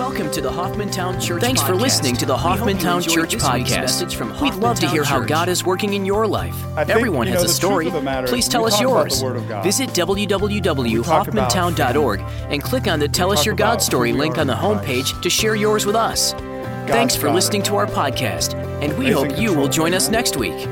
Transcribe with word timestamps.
Welcome 0.00 0.30
to 0.30 0.40
the 0.40 0.50
Hoffmantown 0.50 1.20
Church 1.20 1.42
Thanks 1.42 1.60
for 1.60 1.74
listening 1.74 2.16
to 2.16 2.24
the 2.24 2.32
We 2.32 2.40
hope 2.40 2.58
you 2.58 2.64
Hoffmantown 2.64 3.06
Church 3.06 3.36
Podcast. 3.36 3.80
message 3.82 4.16
from 4.16 4.30
We'd 4.40 4.54
love 4.54 4.80
to 4.80 4.86
Hoffmantown 4.86 4.92
hear 4.92 5.04
how 5.04 5.20
God 5.20 5.50
is 5.50 5.62
working 5.62 5.92
in 5.92 6.06
your 6.06 6.26
life. 6.26 6.54
Think, 6.74 6.88
Everyone 6.88 7.26
you 7.26 7.34
has 7.34 7.44
a 7.44 7.50
story. 7.50 7.84
truth 7.84 7.96
of 7.96 8.00
the 8.00 8.04
matter, 8.06 8.26
Please 8.26 8.48
tell 8.48 8.64
us 8.64 8.80
yours. 8.80 9.18
the 9.18 9.26
Word 9.26 9.36
of 9.36 9.46
God. 9.46 9.62
Visit 9.62 9.90
www.hoffmantown.org 9.90 12.20
and 12.20 12.62
click 12.62 12.86
on 12.86 12.98
the 12.98 13.08
Tell 13.08 13.30
Us 13.30 13.44
Your 13.44 13.54
God 13.54 13.82
story 13.82 14.14
link 14.14 14.38
on 14.38 14.46
the 14.46 14.54
homepage 14.54 15.20
to 15.20 15.28
share 15.28 15.54
yours 15.54 15.84
with 15.84 15.96
us. 15.96 16.32
Thanks 16.32 17.14
for 17.14 17.30
listening 17.30 17.60
it. 17.60 17.66
to 17.66 17.76
our 17.76 17.86
podcast, 17.86 18.54
and 18.82 18.96
we 18.96 19.12
Amazing 19.12 19.30
hope 19.32 19.38
you 19.38 19.52
will 19.52 19.68
join 19.68 19.92
us 19.92 20.08
next 20.08 20.38
week. 20.38 20.66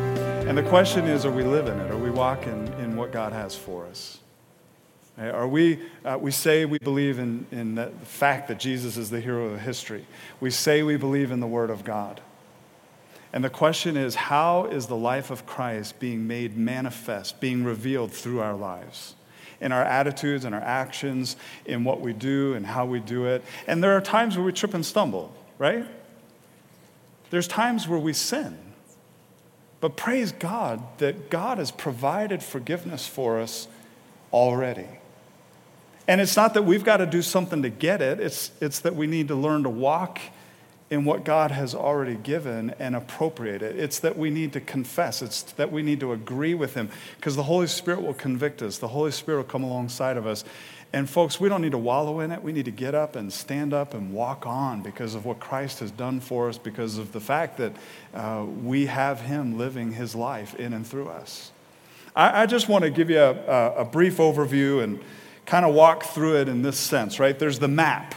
And 0.49 0.57
the 0.57 0.63
question 0.63 1.07
is 1.07 1.27
are 1.27 1.31
we 1.31 1.45
living 1.45 1.79
it? 1.79 1.91
Are 1.91 1.99
we 1.99 2.09
walking 2.09 2.67
in 2.79 2.97
what 2.97 3.13
God 3.13 3.35
has 3.35 3.55
for 3.55 3.85
us? 3.85 4.21
Eh, 5.19 5.31
Are 5.31 5.49
we, 5.49 5.81
uh, 6.05 6.17
we 6.21 6.31
say 6.31 6.65
we 6.65 6.79
believe 6.79 7.19
in, 7.19 7.47
in 7.51 7.75
the 7.75 7.91
fact 8.05 8.49
that 8.49 8.59
Jesus 8.59 8.97
is 8.97 9.11
the 9.11 9.21
hero 9.21 9.47
of 9.47 9.61
history. 9.61 10.07
We 10.41 10.51
say 10.51 10.83
we 10.83 10.97
believe 10.97 11.31
in 11.31 11.41
the 11.41 11.47
Word 11.47 11.71
of 11.71 11.85
God. 11.85 12.21
And 13.33 13.45
the 13.45 13.51
question 13.51 13.97
is 13.97 14.15
how 14.15 14.67
is 14.67 14.87
the 14.87 14.97
life 14.97 15.31
of 15.31 15.45
Christ 15.45 15.99
being 15.99 16.27
made 16.27 16.57
manifest, 16.57 17.41
being 17.41 17.65
revealed 17.65 18.13
through 18.13 18.41
our 18.41 18.55
lives? 18.55 19.15
In 19.61 19.73
our 19.73 19.83
attitudes 19.83 20.45
and 20.45 20.55
our 20.55 20.61
actions, 20.61 21.37
in 21.67 21.83
what 21.83 22.01
we 22.01 22.13
do 22.13 22.55
and 22.55 22.65
how 22.65 22.87
we 22.87 23.01
do 23.01 23.27
it. 23.27 23.43
And 23.67 23.83
there 23.83 23.97
are 23.97 24.01
times 24.01 24.37
where 24.37 24.47
we 24.47 24.53
trip 24.53 24.73
and 24.73 24.87
stumble, 24.87 25.35
right? 25.59 25.85
There's 27.31 27.49
times 27.49 27.89
where 27.89 27.99
we 27.99 28.13
sin. 28.13 28.57
But 29.81 29.97
praise 29.97 30.33
God 30.33 30.83
that 30.99 31.29
God 31.29 31.59
has 31.59 31.71
provided 31.71 32.43
forgiveness 32.43 33.07
for 33.07 33.41
us 33.41 33.67
already. 34.33 34.87
And 36.09 36.23
it's 36.23 36.37
not 36.37 36.55
that 36.55 36.65
we've 36.65 36.85
got 36.85 36.97
to 36.97 37.07
do 37.07 37.21
something 37.21 37.63
to 37.63 37.69
get 37.69 38.01
it, 38.01 38.19
it's, 38.19 38.51
it's 38.61 38.81
that 38.81 38.97
we 38.97 39.07
need 39.07 39.29
to 39.29 39.35
learn 39.35 39.63
to 39.65 39.71
walk 39.71 40.21
in 40.91 41.05
what 41.05 41.23
God 41.23 41.51
has 41.51 41.75
already 41.75 42.15
given 42.15 42.75
and 42.79 42.97
appropriate 42.97 43.61
it. 43.61 43.79
It's 43.79 44.01
that 44.01 44.17
we 44.17 44.31
need 44.31 44.55
to 44.55 44.61
confess, 44.61 45.21
it's 45.21 45.43
that 45.43 45.71
we 45.71 45.83
need 45.83 46.01
to 46.01 46.13
agree 46.13 46.55
with 46.55 46.75
Him 46.75 46.89
because 47.17 47.37
the 47.37 47.43
Holy 47.43 47.67
Spirit 47.67 48.01
will 48.01 48.15
convict 48.15 48.63
us, 48.63 48.79
the 48.79 48.89
Holy 48.89 49.11
Spirit 49.11 49.39
will 49.39 49.45
come 49.45 49.63
alongside 49.63 50.17
of 50.17 50.27
us. 50.27 50.45
And 50.91 51.09
folks, 51.09 51.39
we 51.39 51.51
don't 51.51 51.61
need 51.61 51.73
to 51.73 51.79
wallow 51.79 52.21
in 52.21 52.33
it. 52.33 52.43
We 52.43 52.51
need 52.51 52.65
to 52.65 52.71
get 52.71 52.95
up 52.95 53.15
and 53.15 53.31
stand 53.31 53.75
up 53.75 53.93
and 53.93 54.15
walk 54.15 54.47
on 54.47 54.81
because 54.81 55.15
of 55.15 55.27
what 55.27 55.39
Christ 55.39 55.81
has 55.81 55.91
done 55.91 56.19
for 56.19 56.49
us, 56.49 56.57
because 56.57 56.97
of 56.97 57.13
the 57.13 57.21
fact 57.21 57.59
that 57.59 57.73
uh, 58.15 58.47
we 58.65 58.87
have 58.87 59.21
Him 59.21 59.59
living 59.59 59.93
His 59.93 60.15
life 60.15 60.55
in 60.55 60.73
and 60.73 60.87
through 60.87 61.09
us. 61.09 61.53
I, 62.17 62.45
I 62.45 62.47
just 62.47 62.71
want 62.71 62.85
to 62.85 62.91
give 62.91 63.11
you 63.11 63.21
a, 63.21 63.35
a, 63.35 63.75
a 63.81 63.85
brief 63.85 64.17
overview 64.17 64.83
and 64.83 64.99
kind 65.49 65.65
of 65.65 65.75
walk 65.75 66.05
through 66.05 66.37
it 66.37 66.47
in 66.47 66.61
this 66.61 66.79
sense, 66.79 67.19
right? 67.19 67.39
There's 67.39 67.59
the 67.59 67.69
map. 67.69 68.15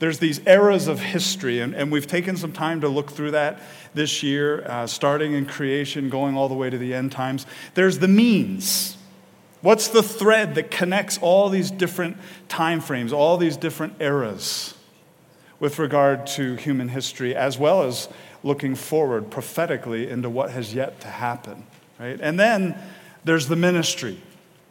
There's 0.00 0.18
these 0.18 0.40
eras 0.48 0.88
of 0.88 0.98
history, 0.98 1.60
and, 1.60 1.74
and 1.74 1.92
we've 1.92 2.08
taken 2.08 2.36
some 2.36 2.52
time 2.52 2.80
to 2.80 2.88
look 2.88 3.12
through 3.12 3.30
that 3.30 3.60
this 3.94 4.24
year, 4.24 4.66
uh, 4.66 4.86
starting 4.88 5.32
in 5.32 5.46
creation, 5.46 6.10
going 6.10 6.36
all 6.36 6.48
the 6.48 6.56
way 6.56 6.68
to 6.68 6.76
the 6.76 6.92
end 6.92 7.12
times. 7.12 7.46
There's 7.74 8.00
the 8.00 8.08
means. 8.08 8.96
What's 9.62 9.86
the 9.86 10.02
thread 10.02 10.56
that 10.56 10.72
connects 10.72 11.18
all 11.18 11.48
these 11.48 11.70
different 11.70 12.16
time 12.48 12.80
frames, 12.80 13.12
all 13.12 13.36
these 13.36 13.56
different 13.56 13.94
eras 14.00 14.74
with 15.60 15.78
regard 15.78 16.26
to 16.26 16.56
human 16.56 16.88
history, 16.88 17.34
as 17.34 17.58
well 17.58 17.84
as 17.84 18.08
looking 18.42 18.74
forward 18.74 19.30
prophetically 19.30 20.10
into 20.10 20.28
what 20.28 20.50
has 20.50 20.74
yet 20.74 21.00
to 21.02 21.08
happen, 21.08 21.64
right? 22.00 22.18
And 22.20 22.38
then 22.40 22.76
there's 23.24 23.46
the 23.46 23.56
ministry. 23.56 24.20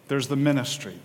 There's 0.09 0.27
the 0.27 0.35
ministry. 0.35 0.99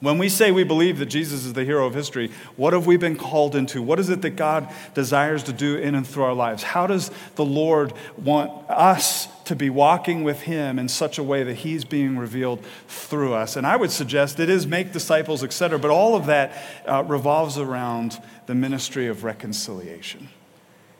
When 0.00 0.16
we 0.16 0.30
say 0.30 0.50
we 0.50 0.64
believe 0.64 0.98
that 0.98 1.06
Jesus 1.06 1.44
is 1.44 1.52
the 1.52 1.64
hero 1.64 1.86
of 1.86 1.94
history, 1.94 2.30
what 2.56 2.72
have 2.72 2.86
we 2.86 2.96
been 2.96 3.16
called 3.16 3.54
into? 3.54 3.82
What 3.82 4.00
is 4.00 4.08
it 4.08 4.22
that 4.22 4.30
God 4.30 4.72
desires 4.94 5.42
to 5.44 5.52
do 5.52 5.76
in 5.76 5.94
and 5.94 6.06
through 6.06 6.22
our 6.22 6.32
lives? 6.32 6.62
How 6.62 6.86
does 6.86 7.10
the 7.34 7.44
Lord 7.44 7.92
want 8.16 8.50
us 8.70 9.28
to 9.44 9.54
be 9.54 9.68
walking 9.68 10.24
with 10.24 10.40
Him 10.42 10.78
in 10.78 10.88
such 10.88 11.18
a 11.18 11.22
way 11.22 11.42
that 11.42 11.56
He's 11.56 11.84
being 11.84 12.16
revealed 12.16 12.64
through 12.88 13.34
us? 13.34 13.56
And 13.56 13.66
I 13.66 13.76
would 13.76 13.90
suggest 13.90 14.40
it 14.40 14.48
is 14.48 14.66
make 14.66 14.92
disciples, 14.92 15.44
etc., 15.44 15.78
but 15.78 15.90
all 15.90 16.16
of 16.16 16.26
that 16.26 16.56
uh, 16.88 17.04
revolves 17.06 17.58
around 17.58 18.18
the 18.46 18.54
ministry 18.54 19.06
of 19.06 19.22
reconciliation. 19.22 20.30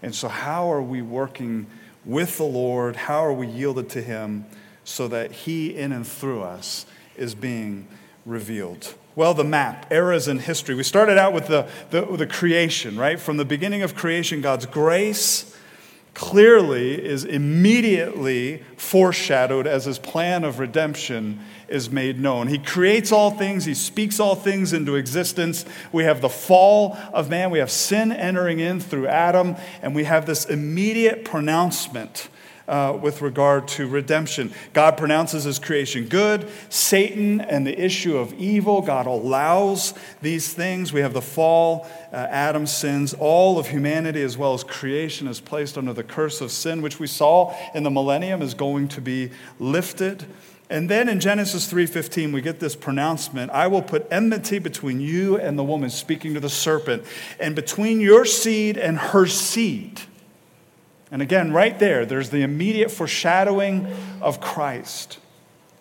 And 0.02 0.14
so, 0.14 0.28
how 0.28 0.70
are 0.70 0.82
we 0.82 1.00
working 1.00 1.66
with 2.04 2.36
the 2.36 2.44
Lord? 2.44 2.96
How 2.96 3.24
are 3.24 3.32
we 3.32 3.46
yielded 3.46 3.88
to 3.90 4.02
Him 4.02 4.44
so 4.84 5.08
that 5.08 5.32
He, 5.32 5.74
in 5.74 5.90
and 5.90 6.06
through 6.06 6.42
us, 6.42 6.84
is 7.16 7.34
being 7.34 7.88
revealed? 8.26 8.94
Well, 9.16 9.34
the 9.34 9.44
map, 9.44 9.90
eras 9.90 10.28
in 10.28 10.38
history. 10.38 10.74
We 10.74 10.82
started 10.82 11.18
out 11.18 11.32
with 11.32 11.48
the, 11.48 11.68
the, 11.90 12.02
the 12.16 12.26
creation, 12.26 12.96
right? 12.96 13.18
From 13.18 13.36
the 13.36 13.44
beginning 13.44 13.82
of 13.82 13.94
creation, 13.94 14.40
God's 14.40 14.66
grace 14.66 15.56
clearly 16.14 17.02
is 17.04 17.24
immediately 17.24 18.62
foreshadowed 18.76 19.66
as 19.66 19.84
his 19.84 19.98
plan 19.98 20.44
of 20.44 20.58
redemption 20.58 21.40
is 21.68 21.90
made 21.90 22.18
known. 22.18 22.48
He 22.48 22.58
creates 22.58 23.12
all 23.12 23.30
things, 23.30 23.64
he 23.64 23.74
speaks 23.74 24.18
all 24.18 24.34
things 24.34 24.72
into 24.72 24.96
existence. 24.96 25.64
We 25.92 26.04
have 26.04 26.20
the 26.20 26.28
fall 26.28 26.98
of 27.12 27.30
man, 27.30 27.50
we 27.50 27.60
have 27.60 27.70
sin 27.70 28.12
entering 28.12 28.58
in 28.58 28.80
through 28.80 29.06
Adam, 29.06 29.56
and 29.82 29.94
we 29.94 30.04
have 30.04 30.26
this 30.26 30.44
immediate 30.44 31.24
pronouncement. 31.24 32.28
Uh, 32.68 32.96
with 33.02 33.20
regard 33.20 33.66
to 33.66 33.84
redemption. 33.88 34.52
God 34.74 34.96
pronounces 34.96 35.42
his 35.42 35.58
creation 35.58 36.06
good. 36.06 36.48
Satan 36.68 37.40
and 37.40 37.66
the 37.66 37.76
issue 37.76 38.16
of 38.16 38.32
evil, 38.34 38.80
God 38.80 39.06
allows 39.08 39.92
these 40.22 40.54
things. 40.54 40.92
We 40.92 41.00
have 41.00 41.12
the 41.12 41.22
fall, 41.22 41.88
uh, 42.12 42.16
Adam 42.30 42.68
sins. 42.68 43.12
All 43.18 43.58
of 43.58 43.66
humanity, 43.66 44.22
as 44.22 44.38
well 44.38 44.54
as 44.54 44.62
creation, 44.62 45.26
is 45.26 45.40
placed 45.40 45.76
under 45.76 45.92
the 45.92 46.04
curse 46.04 46.40
of 46.40 46.52
sin, 46.52 46.80
which 46.80 47.00
we 47.00 47.08
saw 47.08 47.52
in 47.74 47.82
the 47.82 47.90
millennium 47.90 48.40
is 48.40 48.54
going 48.54 48.86
to 48.88 49.00
be 49.00 49.30
lifted. 49.58 50.26
And 50.70 50.88
then 50.88 51.08
in 51.08 51.18
Genesis 51.18 51.66
3:15 51.66 52.30
we 52.30 52.40
get 52.40 52.60
this 52.60 52.76
pronouncement, 52.76 53.50
I 53.50 53.66
will 53.66 53.82
put 53.82 54.06
enmity 54.12 54.60
between 54.60 55.00
you 55.00 55.36
and 55.36 55.58
the 55.58 55.64
woman 55.64 55.90
speaking 55.90 56.34
to 56.34 56.40
the 56.40 56.48
serpent 56.48 57.02
and 57.40 57.56
between 57.56 58.00
your 58.00 58.24
seed 58.24 58.78
and 58.78 58.96
her 58.96 59.26
seed. 59.26 60.02
And 61.10 61.22
again, 61.22 61.52
right 61.52 61.78
there, 61.78 62.06
there's 62.06 62.30
the 62.30 62.42
immediate 62.42 62.90
foreshadowing 62.90 63.86
of 64.20 64.40
Christ. 64.40 65.18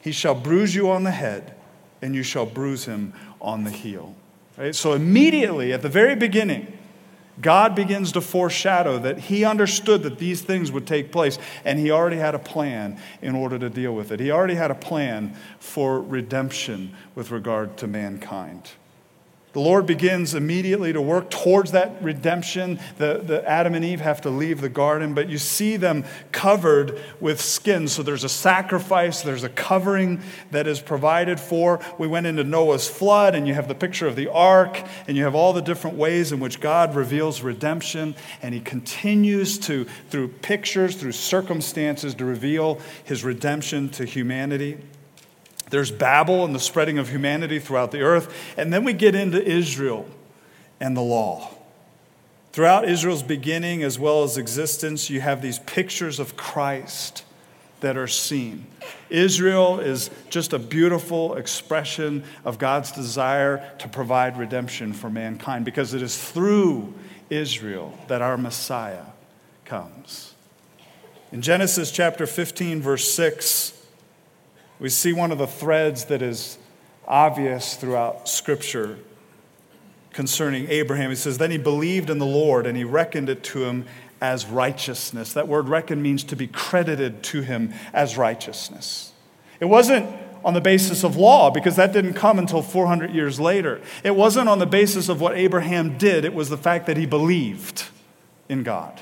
He 0.01 0.11
shall 0.11 0.35
bruise 0.35 0.73
you 0.73 0.89
on 0.89 1.03
the 1.03 1.11
head, 1.11 1.53
and 2.01 2.15
you 2.15 2.23
shall 2.23 2.45
bruise 2.45 2.85
him 2.85 3.13
on 3.39 3.63
the 3.63 3.71
heel. 3.71 4.15
Right? 4.57 4.73
So, 4.73 4.93
immediately, 4.93 5.71
at 5.71 5.81
the 5.81 5.89
very 5.89 6.15
beginning, 6.15 6.79
God 7.41 7.75
begins 7.75 8.11
to 8.13 8.21
foreshadow 8.21 8.97
that 8.99 9.19
He 9.19 9.45
understood 9.45 10.03
that 10.03 10.17
these 10.17 10.41
things 10.41 10.71
would 10.71 10.85
take 10.85 11.11
place, 11.11 11.37
and 11.63 11.79
He 11.79 11.91
already 11.91 12.17
had 12.17 12.35
a 12.35 12.39
plan 12.39 12.99
in 13.21 13.35
order 13.35 13.57
to 13.57 13.69
deal 13.69 13.93
with 13.93 14.11
it. 14.11 14.19
He 14.19 14.31
already 14.31 14.55
had 14.55 14.71
a 14.71 14.75
plan 14.75 15.35
for 15.59 16.01
redemption 16.01 16.93
with 17.15 17.31
regard 17.31 17.77
to 17.77 17.87
mankind. 17.87 18.71
The 19.59 19.65
Lord 19.65 19.85
begins 19.85 20.35
immediately 20.35 20.93
to 20.93 21.01
work 21.01 21.29
towards 21.29 21.71
that 21.71 22.01
redemption. 22.01 22.79
The, 22.97 23.21
the 23.21 23.45
Adam 23.45 23.75
and 23.75 23.83
Eve 23.83 23.99
have 23.99 24.21
to 24.21 24.29
leave 24.29 24.61
the 24.61 24.69
garden, 24.69 25.13
but 25.13 25.27
you 25.27 25.37
see 25.37 25.75
them 25.75 26.05
covered 26.31 26.97
with 27.19 27.41
skin. 27.41 27.89
So 27.89 28.01
there's 28.01 28.23
a 28.23 28.29
sacrifice, 28.29 29.21
there's 29.21 29.43
a 29.43 29.49
covering 29.49 30.21
that 30.51 30.65
is 30.65 30.79
provided 30.79 31.41
for. 31.41 31.81
We 31.97 32.07
went 32.07 32.25
into 32.25 32.45
Noah's 32.45 32.87
flood, 32.87 33.35
and 33.35 33.45
you 33.49 33.53
have 33.53 33.67
the 33.67 33.75
picture 33.75 34.07
of 34.07 34.15
the 34.15 34.31
ark, 34.31 34.81
and 35.09 35.17
you 35.17 35.25
have 35.25 35.35
all 35.35 35.51
the 35.51 35.61
different 35.61 35.97
ways 35.97 36.31
in 36.31 36.39
which 36.39 36.61
God 36.61 36.95
reveals 36.95 37.41
redemption, 37.41 38.15
and 38.41 38.53
He 38.53 38.61
continues 38.61 39.59
to, 39.59 39.83
through 40.09 40.29
pictures, 40.29 40.95
through 40.95 41.11
circumstances, 41.11 42.15
to 42.15 42.23
reveal 42.23 42.79
His 43.03 43.25
redemption 43.25 43.89
to 43.89 44.05
humanity. 44.05 44.77
There's 45.69 45.91
Babel 45.91 46.45
and 46.45 46.53
the 46.53 46.59
spreading 46.59 46.97
of 46.97 47.09
humanity 47.09 47.59
throughout 47.59 47.91
the 47.91 48.01
earth. 48.01 48.33
And 48.57 48.73
then 48.73 48.83
we 48.83 48.93
get 48.93 49.15
into 49.15 49.43
Israel 49.43 50.07
and 50.79 50.95
the 50.95 51.01
law. 51.01 51.53
Throughout 52.51 52.89
Israel's 52.89 53.23
beginning 53.23 53.83
as 53.83 53.99
well 53.99 54.23
as 54.23 54.37
existence, 54.37 55.09
you 55.09 55.21
have 55.21 55.41
these 55.41 55.59
pictures 55.59 56.19
of 56.19 56.35
Christ 56.35 57.23
that 57.81 57.95
are 57.95 58.07
seen. 58.07 58.65
Israel 59.09 59.79
is 59.79 60.09
just 60.29 60.51
a 60.53 60.59
beautiful 60.59 61.35
expression 61.35 62.23
of 62.43 62.57
God's 62.57 62.91
desire 62.91 63.71
to 63.79 63.87
provide 63.87 64.37
redemption 64.37 64.93
for 64.93 65.09
mankind 65.09 65.63
because 65.63 65.93
it 65.93 66.01
is 66.01 66.21
through 66.21 66.93
Israel 67.29 67.97
that 68.07 68.21
our 68.21 68.37
Messiah 68.37 69.05
comes. 69.65 70.33
In 71.31 71.41
Genesis 71.41 71.91
chapter 71.91 72.25
15, 72.25 72.81
verse 72.81 73.09
6, 73.13 73.78
we 74.79 74.89
see 74.89 75.13
one 75.13 75.31
of 75.31 75.37
the 75.37 75.47
threads 75.47 76.05
that 76.05 76.21
is 76.21 76.57
obvious 77.07 77.75
throughout 77.75 78.29
Scripture 78.29 78.99
concerning 80.13 80.67
Abraham. 80.69 81.09
He 81.09 81.15
says, 81.15 81.37
Then 81.37 81.51
he 81.51 81.57
believed 81.57 82.09
in 82.09 82.17
the 82.17 82.25
Lord 82.25 82.65
and 82.65 82.77
he 82.77 82.83
reckoned 82.83 83.29
it 83.29 83.43
to 83.45 83.65
him 83.65 83.85
as 84.21 84.45
righteousness. 84.45 85.33
That 85.33 85.47
word 85.47 85.69
reckon 85.69 86.01
means 86.01 86.23
to 86.25 86.35
be 86.35 86.47
credited 86.47 87.23
to 87.23 87.41
him 87.41 87.73
as 87.93 88.17
righteousness. 88.17 89.13
It 89.59 89.65
wasn't 89.65 90.09
on 90.43 90.53
the 90.53 90.61
basis 90.61 91.03
of 91.03 91.17
law 91.17 91.51
because 91.51 91.75
that 91.75 91.91
didn't 91.91 92.13
come 92.13 92.39
until 92.39 92.61
400 92.61 93.13
years 93.13 93.39
later. 93.39 93.81
It 94.03 94.15
wasn't 94.15 94.47
on 94.47 94.59
the 94.59 94.65
basis 94.65 95.09
of 95.09 95.19
what 95.19 95.37
Abraham 95.37 95.97
did, 95.97 96.23
it 96.25 96.33
was 96.33 96.49
the 96.49 96.57
fact 96.57 96.85
that 96.87 96.97
he 96.97 97.05
believed 97.05 97.85
in 98.47 98.63
God. 98.63 99.01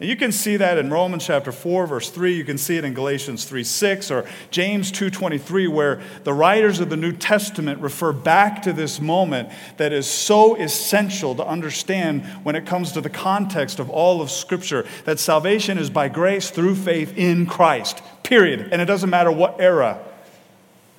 And 0.00 0.08
you 0.08 0.16
can 0.16 0.32
see 0.32 0.56
that 0.56 0.78
in 0.78 0.90
Romans 0.90 1.26
chapter 1.26 1.52
4 1.52 1.86
verse 1.86 2.08
3, 2.08 2.34
you 2.34 2.42
can 2.42 2.56
see 2.56 2.78
it 2.78 2.84
in 2.84 2.94
Galatians 2.94 3.44
3 3.44 3.62
6 3.62 4.10
or 4.10 4.24
James 4.50 4.90
2:23 4.90 5.68
where 5.68 6.00
the 6.24 6.32
writers 6.32 6.80
of 6.80 6.88
the 6.88 6.96
New 6.96 7.12
Testament 7.12 7.82
refer 7.82 8.12
back 8.12 8.62
to 8.62 8.72
this 8.72 8.98
moment 8.98 9.50
that 9.76 9.92
is 9.92 10.06
so 10.06 10.56
essential 10.56 11.34
to 11.34 11.46
understand 11.46 12.24
when 12.44 12.56
it 12.56 12.64
comes 12.64 12.92
to 12.92 13.02
the 13.02 13.10
context 13.10 13.78
of 13.78 13.90
all 13.90 14.22
of 14.22 14.30
scripture 14.30 14.86
that 15.04 15.18
salvation 15.18 15.76
is 15.76 15.90
by 15.90 16.08
grace 16.08 16.48
through 16.48 16.76
faith 16.76 17.12
in 17.18 17.44
Christ. 17.44 18.00
Period. 18.22 18.70
And 18.72 18.80
it 18.80 18.86
doesn't 18.86 19.10
matter 19.10 19.30
what 19.30 19.60
era 19.60 20.00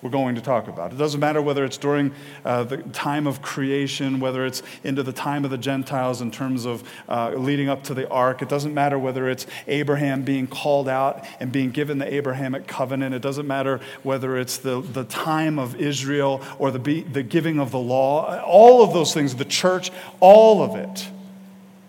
we're 0.01 0.09
going 0.09 0.35
to 0.35 0.41
talk 0.41 0.67
about. 0.67 0.91
It 0.91 0.97
doesn't 0.97 1.19
matter 1.19 1.41
whether 1.41 1.63
it's 1.63 1.77
during 1.77 2.11
uh, 2.43 2.63
the 2.63 2.77
time 2.77 3.27
of 3.27 3.41
creation, 3.41 4.19
whether 4.19 4.45
it's 4.45 4.63
into 4.83 5.03
the 5.03 5.13
time 5.13 5.45
of 5.45 5.51
the 5.51 5.57
Gentiles 5.57 6.21
in 6.21 6.31
terms 6.31 6.65
of 6.65 6.83
uh, 7.07 7.33
leading 7.35 7.69
up 7.69 7.83
to 7.83 7.93
the 7.93 8.09
ark. 8.09 8.41
It 8.41 8.49
doesn't 8.49 8.73
matter 8.73 8.97
whether 8.97 9.29
it's 9.29 9.45
Abraham 9.67 10.23
being 10.23 10.47
called 10.47 10.89
out 10.89 11.25
and 11.39 11.51
being 11.51 11.69
given 11.69 11.99
the 11.99 12.11
Abrahamic 12.11 12.65
covenant. 12.65 13.13
It 13.13 13.21
doesn't 13.21 13.47
matter 13.47 13.79
whether 14.01 14.37
it's 14.37 14.57
the, 14.57 14.81
the 14.81 15.03
time 15.03 15.59
of 15.59 15.75
Israel 15.79 16.41
or 16.57 16.71
the, 16.71 17.01
the 17.03 17.23
giving 17.23 17.59
of 17.59 17.71
the 17.71 17.79
law. 17.79 18.39
All 18.41 18.83
of 18.83 18.93
those 18.93 19.13
things, 19.13 19.35
the 19.35 19.45
church, 19.45 19.91
all 20.19 20.63
of 20.63 20.75
it 20.75 21.07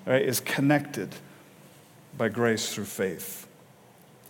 right, 0.06 0.22
is 0.22 0.40
connected 0.40 1.14
by 2.18 2.28
grace 2.28 2.74
through 2.74 2.84
faith. 2.84 3.46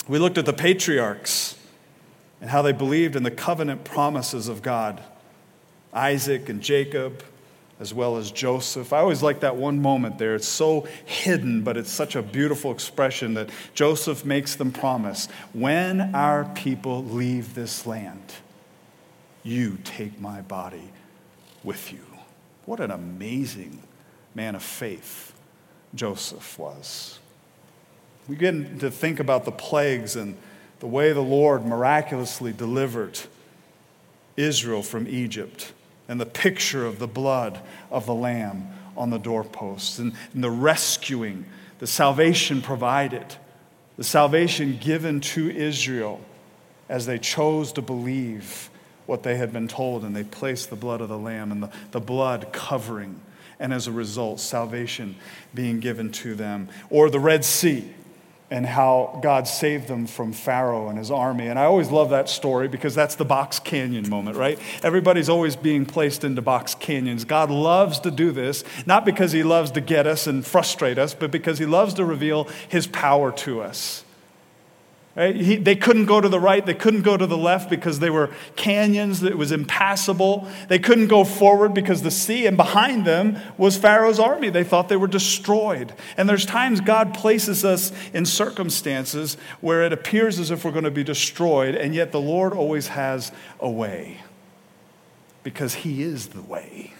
We 0.06 0.18
looked 0.18 0.38
at 0.38 0.46
the 0.46 0.52
patriarchs 0.52 1.56
and 2.42 2.50
how 2.50 2.60
they 2.60 2.72
believed 2.72 3.14
in 3.14 3.22
the 3.22 3.30
covenant 3.30 3.84
promises 3.84 4.48
of 4.48 4.60
God 4.60 5.00
Isaac 5.94 6.48
and 6.48 6.60
Jacob, 6.60 7.22
as 7.78 7.92
well 7.92 8.16
as 8.16 8.30
Joseph. 8.30 8.92
I 8.92 8.98
always 8.98 9.22
like 9.22 9.40
that 9.40 9.56
one 9.56 9.80
moment 9.80 10.18
there. 10.18 10.34
It's 10.34 10.48
so 10.48 10.88
hidden, 11.04 11.62
but 11.62 11.76
it's 11.76 11.92
such 11.92 12.16
a 12.16 12.22
beautiful 12.22 12.72
expression 12.72 13.34
that 13.34 13.50
Joseph 13.74 14.24
makes 14.24 14.56
them 14.56 14.72
promise 14.72 15.28
when 15.52 16.14
our 16.14 16.46
people 16.54 17.04
leave 17.04 17.54
this 17.54 17.86
land, 17.86 18.22
you 19.42 19.78
take 19.84 20.18
my 20.18 20.40
body 20.40 20.90
with 21.62 21.92
you. 21.92 22.04
What 22.64 22.80
an 22.80 22.90
amazing 22.90 23.82
man 24.34 24.54
of 24.54 24.62
faith 24.62 25.34
Joseph 25.94 26.58
was. 26.58 27.18
We 28.28 28.36
get 28.36 28.80
to 28.80 28.90
think 28.90 29.20
about 29.20 29.44
the 29.44 29.52
plagues 29.52 30.16
and 30.16 30.38
the 30.82 30.88
way 30.88 31.12
the 31.12 31.20
Lord 31.20 31.64
miraculously 31.64 32.52
delivered 32.52 33.16
Israel 34.36 34.82
from 34.82 35.06
Egypt 35.06 35.72
and 36.08 36.20
the 36.20 36.26
picture 36.26 36.84
of 36.84 36.98
the 36.98 37.06
blood 37.06 37.60
of 37.88 38.04
the 38.04 38.14
Lamb 38.14 38.66
on 38.96 39.10
the 39.10 39.18
doorposts 39.18 40.00
and, 40.00 40.12
and 40.34 40.42
the 40.42 40.50
rescuing, 40.50 41.46
the 41.78 41.86
salvation 41.86 42.60
provided, 42.60 43.36
the 43.96 44.02
salvation 44.02 44.76
given 44.76 45.20
to 45.20 45.48
Israel 45.50 46.20
as 46.88 47.06
they 47.06 47.20
chose 47.20 47.70
to 47.74 47.80
believe 47.80 48.68
what 49.06 49.22
they 49.22 49.36
had 49.36 49.52
been 49.52 49.68
told 49.68 50.02
and 50.02 50.16
they 50.16 50.24
placed 50.24 50.68
the 50.68 50.74
blood 50.74 51.00
of 51.00 51.08
the 51.08 51.16
Lamb 51.16 51.52
and 51.52 51.62
the, 51.62 51.70
the 51.92 52.00
blood 52.00 52.52
covering. 52.52 53.20
And 53.60 53.72
as 53.72 53.86
a 53.86 53.92
result, 53.92 54.40
salvation 54.40 55.14
being 55.54 55.78
given 55.78 56.10
to 56.10 56.34
them. 56.34 56.70
Or 56.90 57.08
the 57.08 57.20
Red 57.20 57.44
Sea 57.44 57.88
and 58.52 58.66
how 58.66 59.18
God 59.22 59.48
saved 59.48 59.88
them 59.88 60.06
from 60.06 60.34
Pharaoh 60.34 60.90
and 60.90 60.98
his 60.98 61.10
army. 61.10 61.46
And 61.46 61.58
I 61.58 61.64
always 61.64 61.90
love 61.90 62.10
that 62.10 62.28
story 62.28 62.68
because 62.68 62.94
that's 62.94 63.14
the 63.14 63.24
box 63.24 63.58
canyon 63.58 64.10
moment, 64.10 64.36
right? 64.36 64.58
Everybody's 64.82 65.30
always 65.30 65.56
being 65.56 65.86
placed 65.86 66.22
into 66.22 66.42
box 66.42 66.74
canyons. 66.74 67.24
God 67.24 67.50
loves 67.50 67.98
to 68.00 68.10
do 68.10 68.30
this, 68.30 68.62
not 68.84 69.06
because 69.06 69.32
he 69.32 69.42
loves 69.42 69.70
to 69.70 69.80
get 69.80 70.06
us 70.06 70.26
and 70.26 70.44
frustrate 70.44 70.98
us, 70.98 71.14
but 71.14 71.30
because 71.30 71.58
he 71.58 71.64
loves 71.64 71.94
to 71.94 72.04
reveal 72.04 72.46
his 72.68 72.86
power 72.86 73.32
to 73.32 73.62
us. 73.62 74.04
Right? 75.14 75.36
He, 75.36 75.56
they 75.56 75.76
couldn't 75.76 76.06
go 76.06 76.22
to 76.22 76.28
the 76.28 76.40
right, 76.40 76.64
they 76.64 76.72
couldn't 76.72 77.02
go 77.02 77.18
to 77.18 77.26
the 77.26 77.36
left 77.36 77.68
because 77.68 77.98
they 77.98 78.08
were 78.08 78.30
canyons, 78.56 79.22
it 79.22 79.36
was 79.36 79.52
impassable. 79.52 80.48
They 80.68 80.78
couldn't 80.78 81.08
go 81.08 81.22
forward 81.24 81.74
because 81.74 82.00
the 82.00 82.10
sea, 82.10 82.46
and 82.46 82.56
behind 82.56 83.04
them 83.04 83.38
was 83.58 83.76
Pharaoh's 83.76 84.18
army. 84.18 84.48
They 84.48 84.64
thought 84.64 84.88
they 84.88 84.96
were 84.96 85.06
destroyed. 85.06 85.92
And 86.16 86.30
there's 86.30 86.46
times 86.46 86.80
God 86.80 87.12
places 87.12 87.62
us 87.62 87.92
in 88.14 88.24
circumstances 88.24 89.36
where 89.60 89.82
it 89.82 89.92
appears 89.92 90.38
as 90.38 90.50
if 90.50 90.64
we're 90.64 90.70
going 90.72 90.84
to 90.84 90.90
be 90.90 91.04
destroyed, 91.04 91.74
and 91.74 91.94
yet 91.94 92.10
the 92.10 92.20
Lord 92.20 92.54
always 92.54 92.88
has 92.88 93.32
a 93.60 93.70
way 93.70 94.22
because 95.42 95.74
He 95.74 96.02
is 96.02 96.28
the 96.28 96.42
way. 96.42 96.94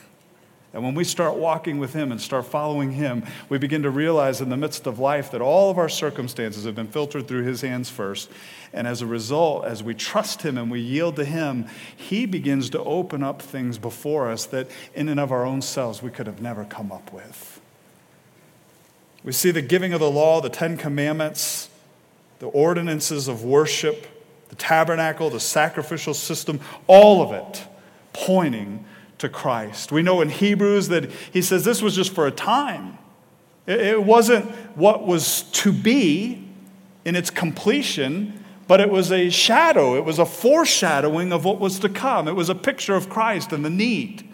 And 0.74 0.82
when 0.82 0.94
we 0.94 1.04
start 1.04 1.36
walking 1.36 1.78
with 1.78 1.92
Him 1.92 2.10
and 2.10 2.20
start 2.20 2.46
following 2.46 2.92
Him, 2.92 3.24
we 3.50 3.58
begin 3.58 3.82
to 3.82 3.90
realize 3.90 4.40
in 4.40 4.48
the 4.48 4.56
midst 4.56 4.86
of 4.86 4.98
life 4.98 5.30
that 5.32 5.42
all 5.42 5.70
of 5.70 5.76
our 5.76 5.88
circumstances 5.88 6.64
have 6.64 6.74
been 6.74 6.86
filtered 6.86 7.28
through 7.28 7.42
His 7.42 7.60
hands 7.60 7.90
first. 7.90 8.30
And 8.72 8.86
as 8.86 9.02
a 9.02 9.06
result, 9.06 9.66
as 9.66 9.82
we 9.82 9.92
trust 9.92 10.42
Him 10.42 10.56
and 10.56 10.70
we 10.70 10.80
yield 10.80 11.16
to 11.16 11.26
Him, 11.26 11.66
He 11.94 12.24
begins 12.24 12.70
to 12.70 12.82
open 12.82 13.22
up 13.22 13.42
things 13.42 13.76
before 13.76 14.30
us 14.30 14.46
that 14.46 14.70
in 14.94 15.10
and 15.10 15.20
of 15.20 15.30
our 15.30 15.44
own 15.44 15.60
selves 15.60 16.02
we 16.02 16.10
could 16.10 16.26
have 16.26 16.40
never 16.40 16.64
come 16.64 16.90
up 16.90 17.12
with. 17.12 17.60
We 19.24 19.32
see 19.32 19.50
the 19.50 19.62
giving 19.62 19.92
of 19.92 20.00
the 20.00 20.10
law, 20.10 20.40
the 20.40 20.48
Ten 20.48 20.78
Commandments, 20.78 21.68
the 22.38 22.46
ordinances 22.46 23.28
of 23.28 23.44
worship, 23.44 24.06
the 24.48 24.56
tabernacle, 24.56 25.28
the 25.28 25.38
sacrificial 25.38 26.14
system, 26.14 26.60
all 26.86 27.22
of 27.22 27.32
it 27.32 27.66
pointing 28.12 28.84
to 29.22 29.28
Christ. 29.28 29.90
We 29.90 30.02
know 30.02 30.20
in 30.20 30.28
Hebrews 30.28 30.88
that 30.88 31.10
he 31.32 31.42
says 31.42 31.64
this 31.64 31.80
was 31.80 31.96
just 31.96 32.12
for 32.12 32.26
a 32.26 32.30
time. 32.30 32.98
It 33.66 34.02
wasn't 34.02 34.50
what 34.76 35.06
was 35.06 35.42
to 35.42 35.72
be 35.72 36.48
in 37.04 37.14
its 37.14 37.30
completion, 37.30 38.44
but 38.66 38.80
it 38.80 38.90
was 38.90 39.12
a 39.12 39.30
shadow. 39.30 39.96
It 39.96 40.04
was 40.04 40.18
a 40.18 40.26
foreshadowing 40.26 41.32
of 41.32 41.44
what 41.44 41.60
was 41.60 41.78
to 41.80 41.88
come. 41.88 42.26
It 42.26 42.34
was 42.34 42.48
a 42.48 42.54
picture 42.54 42.94
of 42.94 43.08
Christ 43.08 43.52
and 43.52 43.64
the 43.64 43.70
need 43.70 44.28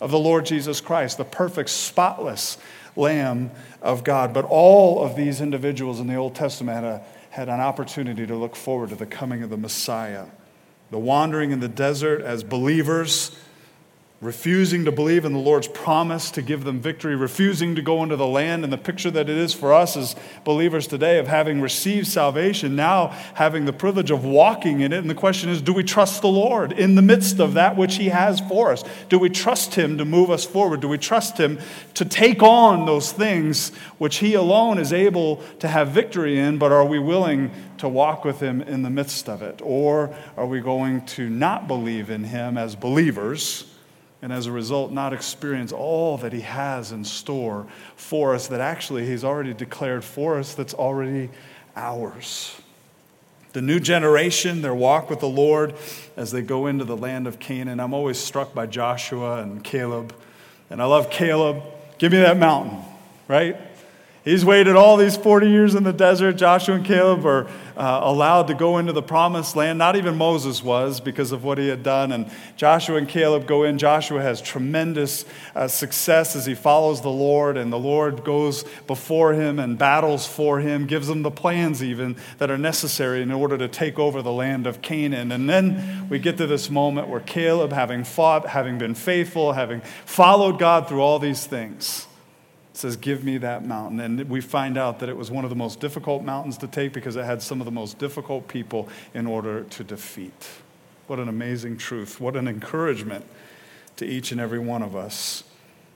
of 0.00 0.12
the 0.12 0.18
Lord 0.18 0.46
Jesus 0.46 0.80
Christ, 0.80 1.18
the 1.18 1.24
perfect, 1.24 1.68
spotless 1.68 2.56
Lamb 2.94 3.50
of 3.82 4.04
God. 4.04 4.32
But 4.32 4.44
all 4.44 5.04
of 5.04 5.16
these 5.16 5.40
individuals 5.40 5.98
in 5.98 6.06
the 6.06 6.14
Old 6.14 6.36
Testament 6.36 6.76
had, 6.76 6.84
a, 6.84 7.04
had 7.30 7.48
an 7.48 7.60
opportunity 7.60 8.24
to 8.26 8.36
look 8.36 8.54
forward 8.54 8.90
to 8.90 8.94
the 8.94 9.06
coming 9.06 9.42
of 9.42 9.50
the 9.50 9.56
Messiah. 9.56 10.26
The 10.92 10.98
wandering 10.98 11.50
in 11.50 11.58
the 11.58 11.68
desert 11.68 12.22
as 12.22 12.44
believers 12.44 13.36
refusing 14.20 14.84
to 14.84 14.92
believe 14.92 15.24
in 15.24 15.32
the 15.32 15.38
Lord's 15.38 15.68
promise 15.68 16.30
to 16.32 16.42
give 16.42 16.64
them 16.64 16.78
victory, 16.78 17.16
refusing 17.16 17.74
to 17.74 17.80
go 17.80 18.02
into 18.02 18.16
the 18.16 18.26
land, 18.26 18.64
and 18.64 18.72
the 18.72 18.76
picture 18.76 19.10
that 19.10 19.30
it 19.30 19.36
is 19.36 19.54
for 19.54 19.72
us 19.72 19.96
as 19.96 20.14
believers 20.44 20.86
today 20.86 21.18
of 21.18 21.26
having 21.26 21.62
received 21.62 22.06
salvation, 22.06 22.76
now 22.76 23.08
having 23.32 23.64
the 23.64 23.72
privilege 23.72 24.10
of 24.10 24.22
walking 24.22 24.80
in 24.80 24.92
it. 24.92 24.98
And 24.98 25.08
the 25.08 25.14
question 25.14 25.48
is 25.48 25.62
do 25.62 25.72
we 25.72 25.82
trust 25.82 26.20
the 26.20 26.28
Lord 26.28 26.72
in 26.72 26.96
the 26.96 27.02
midst 27.02 27.40
of 27.40 27.54
that 27.54 27.78
which 27.78 27.96
He 27.96 28.10
has 28.10 28.40
for 28.40 28.70
us? 28.70 28.84
Do 29.08 29.18
we 29.18 29.30
trust 29.30 29.74
Him 29.74 29.96
to 29.96 30.04
move 30.04 30.30
us 30.30 30.44
forward? 30.44 30.80
Do 30.80 30.88
we 30.88 30.98
trust 30.98 31.38
Him 31.38 31.58
to 31.94 32.04
take 32.04 32.42
on 32.42 32.84
those 32.84 33.12
things 33.12 33.70
which 33.96 34.18
He 34.18 34.34
alone 34.34 34.76
is 34.76 34.92
able 34.92 35.36
to 35.60 35.68
have 35.68 35.88
victory 35.88 36.38
in, 36.38 36.58
but 36.58 36.72
are 36.72 36.84
we 36.84 36.98
willing 36.98 37.50
to 37.78 37.88
walk 37.88 38.26
with 38.26 38.40
Him 38.40 38.60
in 38.60 38.82
the 38.82 38.90
midst 38.90 39.30
of 39.30 39.40
it? 39.40 39.62
Or 39.64 40.14
are 40.36 40.46
we 40.46 40.60
going 40.60 41.06
to 41.06 41.30
not 41.30 41.66
believe 41.66 42.10
in 42.10 42.24
Him 42.24 42.58
as 42.58 42.76
believers? 42.76 43.64
And 44.22 44.32
as 44.32 44.46
a 44.46 44.52
result, 44.52 44.92
not 44.92 45.12
experience 45.12 45.72
all 45.72 46.18
that 46.18 46.32
He 46.32 46.40
has 46.40 46.92
in 46.92 47.04
store 47.04 47.66
for 47.96 48.34
us 48.34 48.48
that 48.48 48.60
actually 48.60 49.06
He's 49.06 49.24
already 49.24 49.54
declared 49.54 50.04
for 50.04 50.38
us 50.38 50.54
that's 50.54 50.74
already 50.74 51.30
ours. 51.76 52.60
The 53.52 53.62
new 53.62 53.80
generation, 53.80 54.62
their 54.62 54.74
walk 54.74 55.10
with 55.10 55.20
the 55.20 55.28
Lord 55.28 55.74
as 56.16 56.30
they 56.30 56.42
go 56.42 56.66
into 56.66 56.84
the 56.84 56.96
land 56.96 57.26
of 57.26 57.40
Canaan. 57.40 57.80
I'm 57.80 57.94
always 57.94 58.18
struck 58.18 58.54
by 58.54 58.66
Joshua 58.66 59.42
and 59.42 59.64
Caleb. 59.64 60.14
And 60.68 60.80
I 60.80 60.84
love 60.84 61.10
Caleb. 61.10 61.62
Give 61.98 62.12
me 62.12 62.18
that 62.18 62.36
mountain, 62.36 62.78
right? 63.26 63.56
He's 64.22 64.44
waited 64.44 64.76
all 64.76 64.98
these 64.98 65.16
40 65.16 65.48
years 65.48 65.74
in 65.74 65.82
the 65.82 65.94
desert. 65.94 66.34
Joshua 66.34 66.74
and 66.74 66.84
Caleb 66.84 67.24
are 67.24 67.46
uh, 67.74 68.00
allowed 68.02 68.48
to 68.48 68.54
go 68.54 68.76
into 68.76 68.92
the 68.92 69.00
promised 69.00 69.56
land. 69.56 69.78
Not 69.78 69.96
even 69.96 70.18
Moses 70.18 70.62
was 70.62 71.00
because 71.00 71.32
of 71.32 71.42
what 71.42 71.56
he 71.56 71.68
had 71.68 71.82
done. 71.82 72.12
And 72.12 72.30
Joshua 72.54 72.98
and 72.98 73.08
Caleb 73.08 73.46
go 73.46 73.62
in. 73.62 73.78
Joshua 73.78 74.20
has 74.20 74.42
tremendous 74.42 75.24
uh, 75.54 75.68
success 75.68 76.36
as 76.36 76.44
he 76.44 76.54
follows 76.54 77.00
the 77.00 77.08
Lord, 77.08 77.56
and 77.56 77.72
the 77.72 77.78
Lord 77.78 78.22
goes 78.22 78.64
before 78.86 79.32
him 79.32 79.58
and 79.58 79.78
battles 79.78 80.26
for 80.26 80.60
him, 80.60 80.86
gives 80.86 81.08
him 81.08 81.22
the 81.22 81.30
plans 81.30 81.82
even 81.82 82.14
that 82.36 82.50
are 82.50 82.58
necessary 82.58 83.22
in 83.22 83.32
order 83.32 83.56
to 83.56 83.68
take 83.68 83.98
over 83.98 84.20
the 84.20 84.32
land 84.32 84.66
of 84.66 84.82
Canaan. 84.82 85.32
And 85.32 85.48
then 85.48 86.08
we 86.10 86.18
get 86.18 86.36
to 86.36 86.46
this 86.46 86.68
moment 86.68 87.08
where 87.08 87.20
Caleb, 87.20 87.72
having 87.72 88.04
fought, 88.04 88.48
having 88.48 88.76
been 88.76 88.94
faithful, 88.94 89.54
having 89.54 89.80
followed 90.04 90.58
God 90.58 90.90
through 90.90 91.00
all 91.00 91.18
these 91.18 91.46
things, 91.46 92.06
says, 92.80 92.96
Give 92.96 93.22
me 93.22 93.38
that 93.38 93.64
mountain. 93.64 94.00
And 94.00 94.28
we 94.28 94.40
find 94.40 94.76
out 94.76 94.98
that 95.00 95.08
it 95.08 95.16
was 95.16 95.30
one 95.30 95.44
of 95.44 95.50
the 95.50 95.56
most 95.56 95.80
difficult 95.80 96.24
mountains 96.24 96.58
to 96.58 96.66
take 96.66 96.92
because 96.92 97.16
it 97.16 97.24
had 97.24 97.42
some 97.42 97.60
of 97.60 97.64
the 97.64 97.70
most 97.70 97.98
difficult 97.98 98.48
people 98.48 98.88
in 99.14 99.26
order 99.26 99.64
to 99.64 99.84
defeat. 99.84 100.48
What 101.06 101.18
an 101.18 101.28
amazing 101.28 101.76
truth. 101.76 102.20
What 102.20 102.36
an 102.36 102.48
encouragement 102.48 103.24
to 103.96 104.06
each 104.06 104.32
and 104.32 104.40
every 104.40 104.58
one 104.58 104.82
of 104.82 104.96
us. 104.96 105.44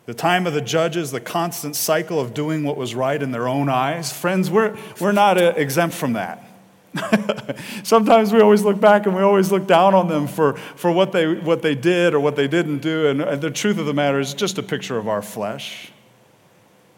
The 0.06 0.14
time 0.14 0.46
of 0.46 0.52
the 0.52 0.60
judges, 0.60 1.10
the 1.10 1.20
constant 1.20 1.76
cycle 1.76 2.20
of 2.20 2.34
doing 2.34 2.64
what 2.64 2.76
was 2.76 2.94
right 2.94 3.20
in 3.22 3.32
their 3.32 3.48
own 3.48 3.70
eyes. 3.70 4.12
Friends, 4.12 4.50
we're, 4.50 4.76
we're 5.00 5.12
not 5.12 5.38
uh, 5.38 5.54
exempt 5.56 5.96
from 5.96 6.12
that. 6.12 6.46
Sometimes 7.82 8.32
we 8.32 8.40
always 8.40 8.62
look 8.62 8.78
back 8.78 9.06
and 9.06 9.16
we 9.16 9.22
always 9.22 9.50
look 9.50 9.66
down 9.66 9.94
on 9.94 10.08
them 10.08 10.26
for, 10.26 10.54
for 10.76 10.92
what, 10.92 11.12
they, 11.12 11.34
what 11.34 11.62
they 11.62 11.74
did 11.74 12.12
or 12.12 12.20
what 12.20 12.36
they 12.36 12.46
didn't 12.46 12.80
do. 12.80 13.08
And, 13.08 13.22
and 13.22 13.40
the 13.40 13.50
truth 13.50 13.78
of 13.78 13.86
the 13.86 13.94
matter 13.94 14.20
is 14.20 14.34
just 14.34 14.58
a 14.58 14.62
picture 14.62 14.98
of 14.98 15.08
our 15.08 15.22
flesh. 15.22 15.90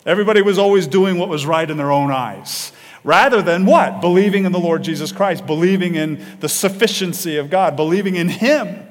Everybody 0.07 0.41
was 0.41 0.57
always 0.57 0.87
doing 0.87 1.19
what 1.19 1.29
was 1.29 1.45
right 1.45 1.69
in 1.69 1.77
their 1.77 1.91
own 1.91 2.13
eyes. 2.13 2.73
Rather 3.03 3.43
than 3.43 3.67
what? 3.67 4.01
Believing 4.01 4.45
in 4.45 4.53
the 4.53 4.59
Lord 4.59 4.85
Jesus 4.85 5.11
Christ, 5.11 5.47
believing 5.47 5.97
in 5.97 6.25
the 6.41 6.49
sufficiency 6.49 7.37
of 7.37 7.51
God, 7.51 7.77
believing 7.77 8.15
in 8.15 8.29
Him 8.29 8.87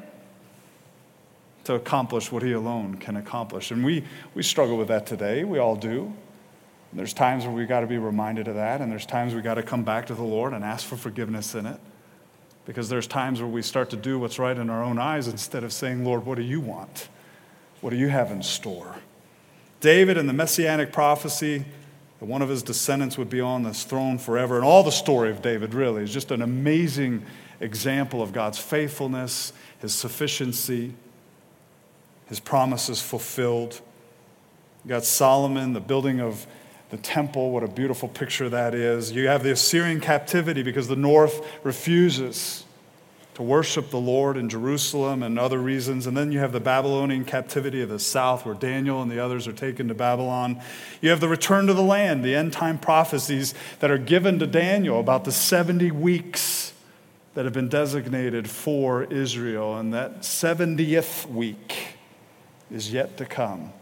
to 1.64 1.74
accomplish 1.74 2.32
what 2.32 2.44
He 2.44 2.52
alone 2.52 2.96
can 2.96 3.16
accomplish. 3.16 3.72
And 3.72 3.84
we, 3.84 4.04
we 4.34 4.44
struggle 4.44 4.78
with 4.78 4.90
that 4.90 5.08
today. 5.08 5.44
We 5.44 5.58
all 5.58 5.76
do. 5.76 6.14
There's 6.94 7.14
times 7.14 7.46
where 7.46 7.54
we've 7.54 7.68
got 7.68 7.82
to 7.82 7.88
be 7.88 7.98
reminded 7.98 8.48
of 8.48 8.56
that, 8.56 8.80
and 8.80 8.90
there's 8.90 9.06
times 9.06 9.34
we've 9.34 9.44
got 9.44 9.56
to 9.56 9.64
come 9.64 9.84
back 9.84 10.06
to 10.08 10.14
the 10.14 10.24
Lord 10.24 10.54
and 10.54 10.64
ask 10.64 10.86
for 10.86 10.96
forgiveness 10.96 11.54
in 11.54 11.66
it. 11.66 11.80
Because 12.66 12.88
there's 12.88 13.06
times 13.06 13.42
where 13.42 13.50
we 13.50 13.62
start 13.62 13.90
to 13.90 13.98
do 13.98 14.18
what's 14.18 14.40
right 14.40 14.58
in 14.58 14.70
our 14.70 14.82
own 14.82 14.98
eyes 14.98 15.28
instead 15.28 15.64
of 15.64 15.74
saying, 15.74 16.06
Lord, 16.06 16.26
what 16.26 16.36
do 16.36 16.42
you 16.42 16.62
want? 16.62 17.10
What 17.82 17.90
do 17.90 17.98
you 17.98 18.08
have 18.08 18.32
in 18.32 18.42
store? 18.42 18.96
David 19.86 20.18
and 20.18 20.28
the 20.28 20.34
messianic 20.34 20.92
prophecy 20.92 21.64
that 22.20 22.26
one 22.26 22.42
of 22.42 22.50
his 22.50 22.64
descendants 22.64 23.20
would 23.20 23.30
be 23.30 23.40
on 23.40 23.62
this 23.62 23.84
throne 23.84 24.18
forever, 24.18 24.56
and 24.56 24.66
all 24.66 24.82
the 24.82 24.92
story 24.92 25.30
of 25.30 25.44
David 25.44 25.76
really 25.76 26.02
is 26.02 26.12
just 26.12 26.32
an 26.32 26.42
amazing 26.42 27.24
example 27.60 28.20
of 28.20 28.34
God's 28.34 28.58
faithfulness, 28.58 29.54
his 29.78 29.94
sufficiency, 29.94 30.96
his 32.26 32.40
promises 32.40 33.00
fulfilled. 33.00 33.80
You 34.84 34.90
got 34.90 35.06
Solomon, 35.06 35.74
the 35.74 35.82
building 35.82 36.20
of 36.20 36.48
the 36.90 36.98
temple, 36.98 37.52
what 37.52 37.62
a 37.62 37.68
beautiful 37.68 38.10
picture 38.10 38.50
that 38.50 38.74
is. 38.74 39.12
You 39.12 39.28
have 39.28 39.44
the 39.44 39.52
Assyrian 39.52 40.02
captivity 40.02 40.64
because 40.64 40.88
the 40.88 40.96
north 40.96 41.48
refuses 41.64 42.65
to 43.36 43.44
worship 43.44 43.90
the 43.90 44.00
Lord 44.00 44.38
in 44.38 44.48
Jerusalem 44.48 45.22
and 45.22 45.38
other 45.38 45.60
reasons. 45.60 46.08
And 46.08 46.16
then 46.16 46.32
you 46.32 46.40
have 46.40 46.54
the 46.54 46.62
Babylonian 46.62 47.26
captivity 47.26 47.82
of 47.82 47.90
the 47.90 48.00
south 48.00 48.46
where 48.46 48.56
Daniel 48.56 49.02
and 49.02 49.12
the 49.12 49.20
others 49.20 49.46
are 49.46 49.54
taken 49.54 49.90
to 49.90 49.94
Babylon. 49.94 50.62
You 51.02 51.10
have 51.10 51.20
the 51.20 51.28
return 51.28 51.68
to 51.68 51.74
the 51.74 51.84
land, 51.84 52.24
the 52.24 52.34
end 52.34 52.54
time 52.54 52.80
prophecies 52.80 53.54
that 53.80 53.92
are 53.92 53.98
given 53.98 54.40
to 54.40 54.48
Daniel 54.48 55.02
about 55.02 55.26
the 55.26 55.34
70 55.34 55.92
weeks 55.92 56.72
that 57.34 57.44
have 57.44 57.54
been 57.54 57.68
designated 57.68 58.50
for 58.50 59.04
Israel. 59.04 59.78
And 59.78 59.94
that 59.94 60.22
70th 60.22 61.30
week 61.30 61.98
is 62.72 62.94
yet 62.94 63.18
to 63.18 63.26
come. 63.26 63.74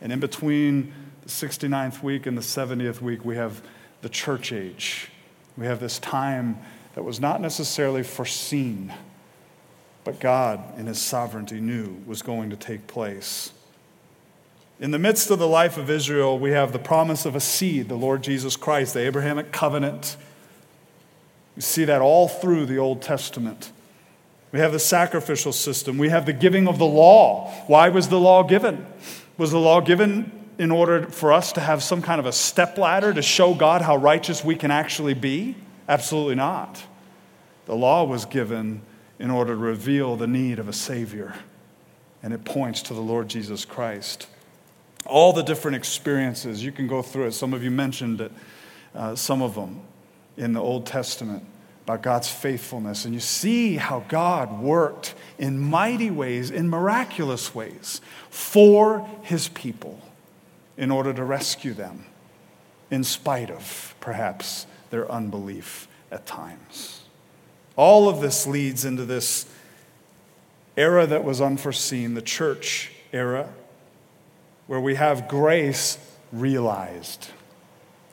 And 0.00 0.12
in 0.12 0.18
between 0.18 0.92
the 1.22 1.28
69th 1.28 2.02
week 2.02 2.26
and 2.26 2.36
the 2.36 2.42
70th 2.42 3.00
week, 3.00 3.24
we 3.24 3.36
have 3.36 3.62
the 4.02 4.08
church 4.08 4.52
age. 4.52 5.08
We 5.56 5.66
have 5.66 5.78
this 5.78 6.00
time 6.00 6.58
that 6.98 7.04
was 7.04 7.20
not 7.20 7.40
necessarily 7.40 8.02
foreseen, 8.02 8.92
but 10.02 10.18
God, 10.18 10.76
in 10.80 10.88
His 10.88 11.00
sovereignty, 11.00 11.60
knew 11.60 12.02
was 12.08 12.22
going 12.22 12.50
to 12.50 12.56
take 12.56 12.88
place. 12.88 13.52
In 14.80 14.90
the 14.90 14.98
midst 14.98 15.30
of 15.30 15.38
the 15.38 15.46
life 15.46 15.78
of 15.78 15.90
Israel, 15.90 16.36
we 16.40 16.50
have 16.50 16.72
the 16.72 16.78
promise 16.80 17.24
of 17.24 17.36
a 17.36 17.40
seed, 17.40 17.88
the 17.88 17.94
Lord 17.94 18.24
Jesus 18.24 18.56
Christ, 18.56 18.94
the 18.94 19.06
Abrahamic 19.06 19.52
covenant. 19.52 20.16
We 21.54 21.62
see 21.62 21.84
that 21.84 22.00
all 22.00 22.26
through 22.26 22.66
the 22.66 22.78
Old 22.78 23.00
Testament. 23.00 23.70
We 24.50 24.58
have 24.58 24.72
the 24.72 24.80
sacrificial 24.80 25.52
system. 25.52 25.98
We 25.98 26.08
have 26.08 26.26
the 26.26 26.32
giving 26.32 26.66
of 26.66 26.80
the 26.80 26.84
law. 26.84 27.52
Why 27.68 27.90
was 27.90 28.08
the 28.08 28.18
law 28.18 28.42
given? 28.42 28.84
Was 29.36 29.52
the 29.52 29.60
law 29.60 29.80
given 29.80 30.32
in 30.58 30.72
order 30.72 31.06
for 31.06 31.32
us 31.32 31.52
to 31.52 31.60
have 31.60 31.80
some 31.80 32.02
kind 32.02 32.18
of 32.18 32.26
a 32.26 32.32
stepladder 32.32 33.14
to 33.14 33.22
show 33.22 33.54
God 33.54 33.82
how 33.82 33.96
righteous 33.96 34.44
we 34.44 34.56
can 34.56 34.72
actually 34.72 35.14
be? 35.14 35.54
Absolutely 35.88 36.34
not. 36.34 36.82
The 37.64 37.74
law 37.74 38.04
was 38.04 38.24
given 38.24 38.82
in 39.18 39.30
order 39.30 39.54
to 39.54 39.58
reveal 39.58 40.16
the 40.16 40.26
need 40.26 40.58
of 40.58 40.68
a 40.68 40.72
Savior, 40.72 41.34
and 42.22 42.32
it 42.32 42.44
points 42.44 42.82
to 42.82 42.94
the 42.94 43.00
Lord 43.00 43.28
Jesus 43.28 43.64
Christ. 43.64 44.26
All 45.06 45.32
the 45.32 45.42
different 45.42 45.76
experiences, 45.76 46.62
you 46.62 46.72
can 46.72 46.86
go 46.86 47.02
through 47.02 47.26
it. 47.26 47.32
Some 47.32 47.54
of 47.54 47.64
you 47.64 47.70
mentioned 47.70 48.20
it, 48.20 48.32
uh, 48.94 49.14
some 49.14 49.42
of 49.42 49.54
them 49.54 49.80
in 50.36 50.52
the 50.52 50.60
Old 50.60 50.86
Testament 50.86 51.44
about 51.84 52.02
God's 52.02 52.28
faithfulness. 52.28 53.06
And 53.06 53.14
you 53.14 53.20
see 53.20 53.76
how 53.76 54.00
God 54.08 54.60
worked 54.60 55.14
in 55.38 55.58
mighty 55.58 56.10
ways, 56.10 56.50
in 56.50 56.68
miraculous 56.68 57.54
ways, 57.54 58.02
for 58.28 59.08
his 59.22 59.48
people 59.48 59.98
in 60.76 60.90
order 60.90 61.14
to 61.14 61.24
rescue 61.24 61.72
them, 61.72 62.04
in 62.90 63.04
spite 63.04 63.50
of 63.50 63.94
perhaps 64.00 64.66
their 64.90 65.10
unbelief 65.10 65.88
at 66.10 66.26
times. 66.26 67.02
All 67.76 68.08
of 68.08 68.20
this 68.20 68.46
leads 68.46 68.84
into 68.84 69.04
this 69.04 69.46
era 70.76 71.06
that 71.06 71.24
was 71.24 71.40
unforeseen, 71.40 72.14
the 72.14 72.22
church 72.22 72.92
era, 73.12 73.52
where 74.66 74.80
we 74.80 74.94
have 74.94 75.28
grace 75.28 75.98
realized. 76.32 77.28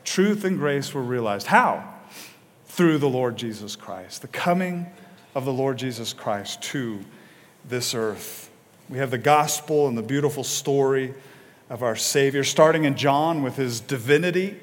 Truth 0.03 0.43
and 0.43 0.57
grace 0.57 0.93
were 0.93 1.01
realized. 1.01 1.47
How? 1.47 1.93
Through 2.67 2.99
the 2.99 3.09
Lord 3.09 3.37
Jesus 3.37 3.75
Christ, 3.75 4.21
the 4.21 4.27
coming 4.27 4.87
of 5.33 5.45
the 5.45 5.53
Lord 5.53 5.77
Jesus 5.77 6.13
Christ 6.13 6.61
to 6.63 6.99
this 7.67 7.93
earth. 7.93 8.49
We 8.89 8.99
have 8.99 9.11
the 9.11 9.17
gospel 9.17 9.87
and 9.87 9.97
the 9.97 10.03
beautiful 10.03 10.43
story 10.43 11.13
of 11.69 11.81
our 11.81 11.95
Savior, 11.95 12.43
starting 12.43 12.85
in 12.85 12.95
John 12.95 13.41
with 13.41 13.55
his 13.55 13.79
divinity. 13.79 14.57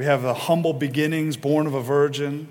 We 0.00 0.06
have 0.06 0.22
the 0.22 0.32
humble 0.32 0.72
beginnings, 0.72 1.36
born 1.36 1.66
of 1.66 1.74
a 1.74 1.82
virgin, 1.82 2.48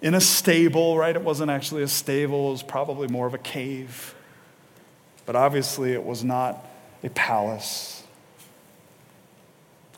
in 0.00 0.14
a 0.14 0.20
stable, 0.20 0.96
right? 0.96 1.16
It 1.16 1.22
wasn't 1.22 1.50
actually 1.50 1.82
a 1.82 1.88
stable, 1.88 2.50
it 2.50 2.52
was 2.52 2.62
probably 2.62 3.08
more 3.08 3.26
of 3.26 3.34
a 3.34 3.38
cave. 3.38 4.14
But 5.26 5.34
obviously, 5.34 5.92
it 5.92 6.04
was 6.04 6.22
not 6.22 6.64
a 7.02 7.10
palace. 7.10 8.04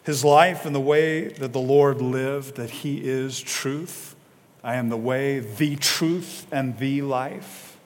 His 0.05 0.25
life 0.25 0.65
and 0.65 0.75
the 0.75 0.81
way 0.81 1.29
that 1.29 1.53
the 1.53 1.61
Lord 1.61 2.01
lived, 2.01 2.57
that 2.57 2.71
He 2.71 3.07
is 3.07 3.43
truth. 3.43 4.17
I 4.65 4.77
am 4.77 4.89
the 4.89 4.97
way, 4.97 5.41
the 5.41 5.77
truth, 5.77 6.47
and 6.51 6.79
the 6.79 7.03
life. 7.03 7.77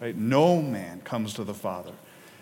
Right? 0.00 0.14
No 0.14 0.62
man 0.62 1.00
comes 1.00 1.34
to 1.34 1.42
the 1.42 1.54
Father 1.54 1.94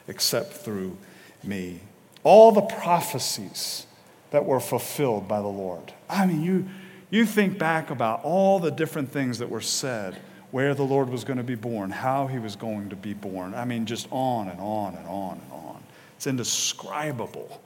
except 0.06 0.52
through 0.52 0.99
me 1.42 1.80
all 2.23 2.52
the 2.52 2.61
prophecies 2.61 3.87
that 4.30 4.44
were 4.44 4.61
fulfilled 4.61 5.26
by 5.28 5.40
the 5.40 5.49
Lord. 5.49 5.92
I 6.08 6.26
mean, 6.26 6.42
you, 6.42 6.66
you 7.11 7.25
think 7.25 7.58
back 7.58 7.90
about 7.90 8.25
all 8.25 8.58
the 8.58 8.70
different 8.70 9.11
things 9.11 9.38
that 9.38 9.49
were 9.49 9.61
said, 9.61 10.18
where 10.50 10.75
the 10.75 10.82
Lord 10.82 11.11
was 11.11 11.25
going 11.25 11.37
to 11.37 11.42
be 11.42 11.54
born, 11.54 11.90
how 11.90 12.26
he 12.26 12.38
was 12.38 12.56
going 12.56 12.88
to 12.90 12.97
be 12.97 13.12
born. 13.12 13.54
I 13.54 13.64
mean, 13.64 13.87
just 13.87 14.08
on 14.11 14.49
and 14.49 14.61
on 14.61 14.94
and 14.94 15.06
on 15.06 15.40
and 15.42 15.52
on. 15.52 15.82
It's 16.16 16.26
indescribable, 16.26 17.61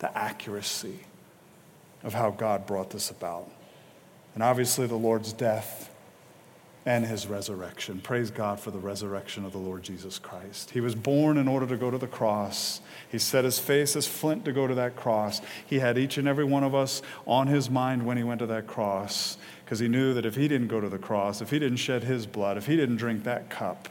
the 0.00 0.16
accuracy 0.16 0.98
of 2.02 2.12
how 2.12 2.30
God 2.30 2.66
brought 2.66 2.90
this 2.90 3.10
about. 3.10 3.48
And 4.34 4.42
obviously, 4.42 4.86
the 4.86 4.96
Lord's 4.96 5.32
death 5.32 5.90
and 6.86 7.06
his 7.06 7.26
resurrection. 7.26 8.00
Praise 8.00 8.30
God 8.30 8.60
for 8.60 8.70
the 8.70 8.78
resurrection 8.78 9.44
of 9.44 9.52
the 9.52 9.58
Lord 9.58 9.82
Jesus 9.82 10.18
Christ. 10.18 10.70
He 10.70 10.80
was 10.80 10.94
born 10.94 11.38
in 11.38 11.48
order 11.48 11.66
to 11.66 11.76
go 11.76 11.90
to 11.90 11.96
the 11.96 12.06
cross. 12.06 12.82
He 13.10 13.18
set 13.18 13.44
his 13.44 13.58
face 13.58 13.96
as 13.96 14.06
flint 14.06 14.44
to 14.44 14.52
go 14.52 14.66
to 14.66 14.74
that 14.74 14.94
cross. 14.94 15.40
He 15.64 15.78
had 15.78 15.96
each 15.96 16.18
and 16.18 16.28
every 16.28 16.44
one 16.44 16.62
of 16.62 16.74
us 16.74 17.00
on 17.26 17.46
his 17.46 17.70
mind 17.70 18.04
when 18.04 18.18
he 18.18 18.22
went 18.22 18.40
to 18.40 18.46
that 18.46 18.66
cross 18.66 19.38
because 19.64 19.78
he 19.78 19.88
knew 19.88 20.12
that 20.12 20.26
if 20.26 20.34
he 20.34 20.46
didn't 20.46 20.68
go 20.68 20.80
to 20.80 20.90
the 20.90 20.98
cross, 20.98 21.40
if 21.40 21.50
he 21.50 21.58
didn't 21.58 21.78
shed 21.78 22.04
his 22.04 22.26
blood, 22.26 22.58
if 22.58 22.66
he 22.66 22.76
didn't 22.76 22.96
drink 22.96 23.24
that 23.24 23.48
cup, 23.48 23.88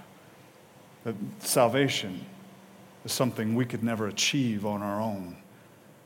that 1.03 1.15
salvation 1.39 2.25
is 3.03 3.11
something 3.11 3.55
we 3.55 3.65
could 3.65 3.83
never 3.83 4.07
achieve 4.07 4.67
on 4.67 4.83
our 4.83 5.01
own. 5.01 5.37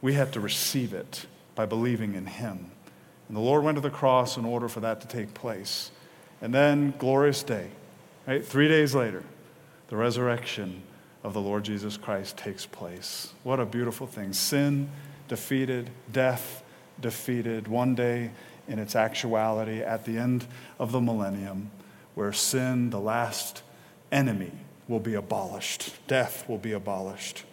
We 0.01 0.13
had 0.13 0.31
to 0.33 0.39
receive 0.39 0.93
it 0.93 1.25
by 1.53 1.65
believing 1.65 2.15
in 2.15 2.27
him. 2.27 2.71
And 3.27 3.35
the 3.35 3.41
Lord 3.41 3.63
went 3.63 3.75
to 3.75 3.81
the 3.81 3.89
cross 3.89 4.37
in 4.37 4.45
order 4.45 4.69
for 4.69 4.79
that 4.79 5.01
to 5.01 5.07
take 5.07 5.33
place. 5.33 5.91
And 6.41 6.53
then, 6.53 6.93
glorious 6.97 7.43
day, 7.43 7.69
right? 8.27 8.45
Three 8.45 8.67
days 8.67 8.93
later, 8.93 9.23
the 9.89 9.97
resurrection 9.97 10.83
of 11.23 11.33
the 11.33 11.41
Lord 11.41 11.63
Jesus 11.63 11.97
Christ 11.97 12.37
takes 12.37 12.65
place. 12.65 13.33
What 13.43 13.59
a 13.59 13.65
beautiful 13.65 14.07
thing. 14.07 14.33
Sin 14.33 14.89
defeated, 15.27 15.89
death 16.11 16.63
defeated, 17.01 17.67
one 17.67 17.95
day 17.95 18.31
in 18.67 18.79
its 18.79 18.95
actuality 18.95 19.81
at 19.81 20.05
the 20.05 20.17
end 20.17 20.45
of 20.79 20.91
the 20.91 21.01
millennium, 21.01 21.71
where 22.15 22.33
sin, 22.33 22.91
the 22.91 22.99
last 22.99 23.61
enemy, 24.11 24.51
will 24.87 24.99
be 24.99 25.15
abolished, 25.15 25.93
death 26.07 26.47
will 26.47 26.57
be 26.57 26.71
abolished. 26.71 27.43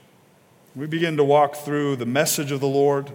We 0.77 0.87
begin 0.87 1.17
to 1.17 1.25
walk 1.25 1.57
through 1.57 1.97
the 1.97 2.07
message 2.07 2.51
of 2.53 2.61
the 2.61 2.69
Lord 2.69 3.11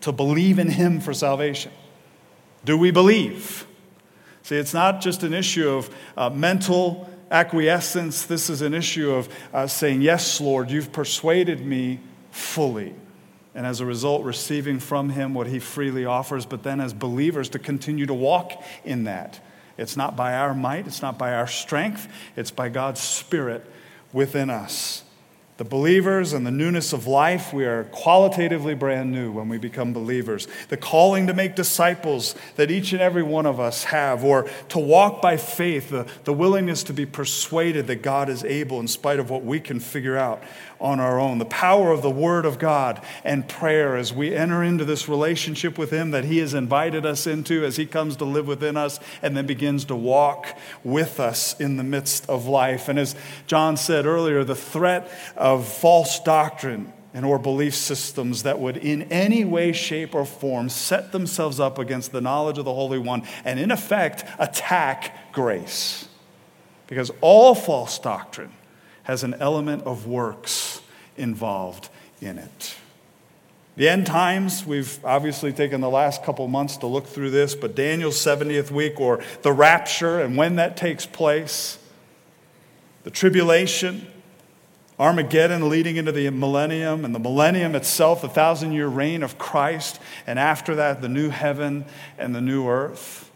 to 0.00 0.12
believe 0.12 0.58
in 0.58 0.70
Him 0.70 1.00
for 1.00 1.14
salvation. 1.14 1.72
Do 2.64 2.76
we 2.76 2.90
believe? 2.90 3.66
See, 4.48 4.56
it's 4.56 4.72
not 4.72 5.02
just 5.02 5.24
an 5.24 5.34
issue 5.34 5.68
of 5.68 5.94
uh, 6.16 6.30
mental 6.30 7.06
acquiescence. 7.30 8.24
This 8.24 8.48
is 8.48 8.62
an 8.62 8.72
issue 8.72 9.10
of 9.10 9.28
uh, 9.52 9.66
saying, 9.66 10.00
Yes, 10.00 10.40
Lord, 10.40 10.70
you've 10.70 10.90
persuaded 10.90 11.60
me 11.60 12.00
fully. 12.30 12.94
And 13.54 13.66
as 13.66 13.80
a 13.80 13.84
result, 13.84 14.24
receiving 14.24 14.78
from 14.78 15.10
Him 15.10 15.34
what 15.34 15.48
He 15.48 15.58
freely 15.58 16.06
offers, 16.06 16.46
but 16.46 16.62
then 16.62 16.80
as 16.80 16.94
believers 16.94 17.50
to 17.50 17.58
continue 17.58 18.06
to 18.06 18.14
walk 18.14 18.64
in 18.86 19.04
that. 19.04 19.38
It's 19.76 19.98
not 19.98 20.16
by 20.16 20.32
our 20.32 20.54
might, 20.54 20.86
it's 20.86 21.02
not 21.02 21.18
by 21.18 21.34
our 21.34 21.46
strength, 21.46 22.08
it's 22.34 22.50
by 22.50 22.70
God's 22.70 23.02
Spirit 23.02 23.70
within 24.14 24.48
us. 24.48 25.04
The 25.58 25.64
believers 25.64 26.34
and 26.34 26.46
the 26.46 26.52
newness 26.52 26.92
of 26.92 27.08
life, 27.08 27.52
we 27.52 27.64
are 27.64 27.82
qualitatively 27.90 28.74
brand 28.74 29.10
new 29.10 29.32
when 29.32 29.48
we 29.48 29.58
become 29.58 29.92
believers. 29.92 30.46
The 30.68 30.76
calling 30.76 31.26
to 31.26 31.34
make 31.34 31.56
disciples 31.56 32.36
that 32.54 32.70
each 32.70 32.92
and 32.92 33.02
every 33.02 33.24
one 33.24 33.44
of 33.44 33.58
us 33.58 33.82
have, 33.82 34.22
or 34.22 34.48
to 34.68 34.78
walk 34.78 35.20
by 35.20 35.36
faith, 35.36 35.90
the, 35.90 36.06
the 36.22 36.32
willingness 36.32 36.84
to 36.84 36.92
be 36.92 37.06
persuaded 37.06 37.88
that 37.88 38.02
God 38.02 38.28
is 38.28 38.44
able 38.44 38.78
in 38.78 38.86
spite 38.86 39.18
of 39.18 39.30
what 39.30 39.44
we 39.44 39.58
can 39.58 39.80
figure 39.80 40.16
out 40.16 40.44
on 40.80 41.00
our 41.00 41.18
own. 41.18 41.38
The 41.38 41.44
power 41.44 41.90
of 41.90 42.02
the 42.02 42.10
Word 42.10 42.44
of 42.44 42.58
God 42.58 43.02
and 43.24 43.48
prayer 43.48 43.96
as 43.96 44.12
we 44.12 44.34
enter 44.34 44.62
into 44.62 44.84
this 44.84 45.08
relationship 45.08 45.78
with 45.78 45.90
Him 45.90 46.10
that 46.12 46.24
He 46.24 46.38
has 46.38 46.54
invited 46.54 47.04
us 47.04 47.26
into 47.26 47.64
as 47.64 47.76
He 47.76 47.86
comes 47.86 48.16
to 48.16 48.24
live 48.24 48.46
within 48.46 48.76
us 48.76 49.00
and 49.22 49.36
then 49.36 49.46
begins 49.46 49.84
to 49.86 49.96
walk 49.96 50.56
with 50.84 51.20
us 51.20 51.58
in 51.60 51.76
the 51.76 51.84
midst 51.84 52.28
of 52.28 52.46
life. 52.46 52.88
And 52.88 52.98
as 52.98 53.16
John 53.46 53.76
said 53.76 54.06
earlier, 54.06 54.44
the 54.44 54.54
threat 54.54 55.10
of 55.36 55.66
false 55.66 56.20
doctrine 56.20 56.92
and 57.14 57.24
or 57.24 57.38
belief 57.38 57.74
systems 57.74 58.42
that 58.42 58.58
would 58.58 58.76
in 58.76 59.02
any 59.04 59.44
way 59.44 59.72
shape 59.72 60.14
or 60.14 60.24
form 60.24 60.68
set 60.68 61.10
themselves 61.12 61.58
up 61.58 61.78
against 61.78 62.12
the 62.12 62.20
knowledge 62.20 62.58
of 62.58 62.64
the 62.64 62.74
holy 62.74 62.98
one 62.98 63.22
and 63.44 63.58
in 63.58 63.70
effect 63.70 64.24
attack 64.38 65.32
grace 65.32 66.06
because 66.86 67.10
all 67.20 67.54
false 67.54 67.98
doctrine 67.98 68.52
has 69.08 69.24
an 69.24 69.34
element 69.40 69.82
of 69.84 70.06
works 70.06 70.82
involved 71.16 71.88
in 72.20 72.38
it. 72.38 72.76
The 73.76 73.88
end 73.88 74.06
times, 74.06 74.66
we've 74.66 75.02
obviously 75.04 75.52
taken 75.52 75.80
the 75.80 75.88
last 75.88 76.22
couple 76.22 76.46
months 76.46 76.76
to 76.78 76.86
look 76.86 77.06
through 77.06 77.30
this, 77.30 77.54
but 77.54 77.74
Daniel's 77.74 78.16
70th 78.16 78.70
week, 78.70 79.00
or 79.00 79.20
the 79.42 79.52
rapture 79.52 80.20
and 80.20 80.36
when 80.36 80.56
that 80.56 80.76
takes 80.76 81.06
place, 81.06 81.78
the 83.04 83.10
tribulation, 83.10 84.06
Armageddon 84.98 85.70
leading 85.70 85.96
into 85.96 86.12
the 86.12 86.28
millennium, 86.28 87.04
and 87.04 87.14
the 87.14 87.20
millennium 87.20 87.74
itself, 87.74 88.20
the 88.20 88.28
thousand 88.28 88.72
year 88.72 88.88
reign 88.88 89.22
of 89.22 89.38
Christ, 89.38 90.00
and 90.26 90.38
after 90.38 90.74
that, 90.74 91.00
the 91.00 91.08
new 91.08 91.30
heaven 91.30 91.86
and 92.18 92.34
the 92.34 92.40
new 92.42 92.68
earth. 92.68 93.27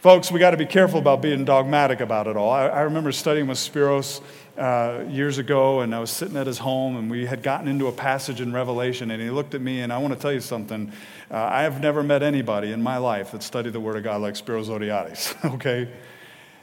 Folks, 0.00 0.30
we 0.30 0.38
got 0.38 0.50
to 0.50 0.58
be 0.58 0.66
careful 0.66 0.98
about 0.98 1.22
being 1.22 1.46
dogmatic 1.46 2.00
about 2.00 2.26
it 2.26 2.36
all. 2.36 2.50
I, 2.50 2.66
I 2.66 2.80
remember 2.82 3.12
studying 3.12 3.46
with 3.46 3.56
Spiros 3.56 4.20
uh, 4.58 5.04
years 5.08 5.38
ago, 5.38 5.80
and 5.80 5.94
I 5.94 6.00
was 6.00 6.10
sitting 6.10 6.36
at 6.36 6.46
his 6.46 6.58
home, 6.58 6.96
and 6.96 7.10
we 7.10 7.24
had 7.24 7.42
gotten 7.42 7.66
into 7.66 7.86
a 7.86 7.92
passage 7.92 8.42
in 8.42 8.52
Revelation, 8.52 9.10
and 9.10 9.22
he 9.22 9.30
looked 9.30 9.54
at 9.54 9.62
me, 9.62 9.80
and 9.80 9.90
I 9.90 9.98
want 9.98 10.12
to 10.12 10.20
tell 10.20 10.32
you 10.32 10.40
something. 10.40 10.92
Uh, 11.30 11.36
I 11.36 11.62
have 11.62 11.80
never 11.80 12.02
met 12.02 12.22
anybody 12.22 12.72
in 12.72 12.82
my 12.82 12.98
life 12.98 13.32
that 13.32 13.42
studied 13.42 13.72
the 13.72 13.80
Word 13.80 13.96
of 13.96 14.04
God 14.04 14.20
like 14.20 14.34
Spiros 14.34 14.66
Zodhiates, 14.66 15.34
okay? 15.54 15.90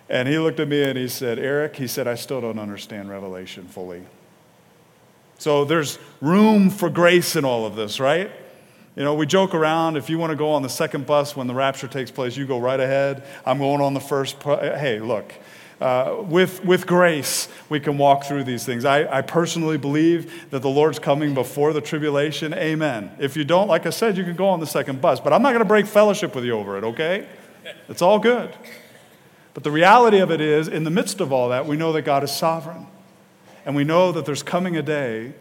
And 0.09 0.27
he 0.27 0.37
looked 0.37 0.59
at 0.59 0.67
me 0.67 0.83
and 0.83 0.97
he 0.97 1.07
said, 1.07 1.39
Eric, 1.39 1.75
he 1.75 1.87
said, 1.87 2.07
I 2.07 2.15
still 2.15 2.39
don't 2.39 2.59
understand 2.59 3.09
Revelation 3.09 3.67
fully. 3.67 4.03
So 5.39 5.65
there's 5.65 5.97
room 6.21 6.69
for 6.69 6.89
grace 6.89 7.35
in 7.35 7.45
all 7.45 7.65
of 7.65 7.75
this, 7.75 7.99
right? 7.99 8.31
You 8.95 9.03
know, 9.03 9.15
we 9.15 9.25
joke 9.25 9.55
around. 9.55 9.97
If 9.97 10.09
you 10.09 10.19
want 10.19 10.31
to 10.31 10.35
go 10.35 10.51
on 10.51 10.61
the 10.61 10.69
second 10.69 11.07
bus 11.07 11.35
when 11.35 11.47
the 11.47 11.53
rapture 11.53 11.87
takes 11.87 12.11
place, 12.11 12.37
you 12.37 12.45
go 12.45 12.59
right 12.59 12.79
ahead. 12.79 13.23
I'm 13.43 13.57
going 13.57 13.81
on 13.81 13.95
the 13.95 13.99
first. 13.99 14.41
Hey, 14.43 14.99
look, 14.99 15.33
uh, 15.81 16.17
with, 16.27 16.63
with 16.63 16.85
grace, 16.85 17.47
we 17.69 17.79
can 17.79 17.97
walk 17.97 18.23
through 18.23 18.43
these 18.43 18.65
things. 18.65 18.85
I, 18.85 19.17
I 19.17 19.21
personally 19.23 19.77
believe 19.77 20.49
that 20.51 20.61
the 20.61 20.69
Lord's 20.69 20.99
coming 20.99 21.33
before 21.33 21.73
the 21.73 21.81
tribulation. 21.81 22.53
Amen. 22.53 23.11
If 23.19 23.35
you 23.35 23.43
don't, 23.43 23.67
like 23.67 23.87
I 23.87 23.89
said, 23.89 24.15
you 24.15 24.23
can 24.23 24.35
go 24.35 24.47
on 24.47 24.59
the 24.59 24.67
second 24.67 25.01
bus, 25.01 25.19
but 25.19 25.33
I'm 25.33 25.41
not 25.41 25.49
going 25.49 25.63
to 25.63 25.67
break 25.67 25.87
fellowship 25.87 26.35
with 26.35 26.45
you 26.45 26.53
over 26.53 26.77
it, 26.77 26.83
okay? 26.83 27.27
It's 27.89 28.01
all 28.03 28.19
good. 28.19 28.55
But 29.55 29.63
the 29.63 29.71
reality 29.71 30.19
of 30.19 30.31
it 30.31 30.39
is, 30.39 30.67
in 30.67 30.83
the 30.83 30.91
midst 30.91 31.19
of 31.19 31.33
all 31.33 31.49
that, 31.49 31.65
we 31.65 31.77
know 31.77 31.93
that 31.93 32.03
God 32.03 32.23
is 32.23 32.31
sovereign. 32.31 32.87
And 33.65 33.75
we 33.75 33.83
know 33.83 34.11
that 34.11 34.25
there's 34.25 34.43
coming 34.43 34.77
a 34.77 34.81
day 34.81 35.33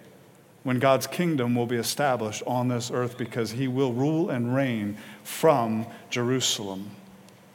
when 0.62 0.78
God's 0.78 1.06
kingdom 1.06 1.54
will 1.54 1.66
be 1.66 1.76
established 1.76 2.42
on 2.46 2.68
this 2.68 2.90
earth 2.90 3.18
because 3.18 3.52
he 3.52 3.66
will 3.66 3.92
rule 3.92 4.30
and 4.30 4.54
reign 4.54 4.96
from 5.24 5.86
Jerusalem. 6.10 6.90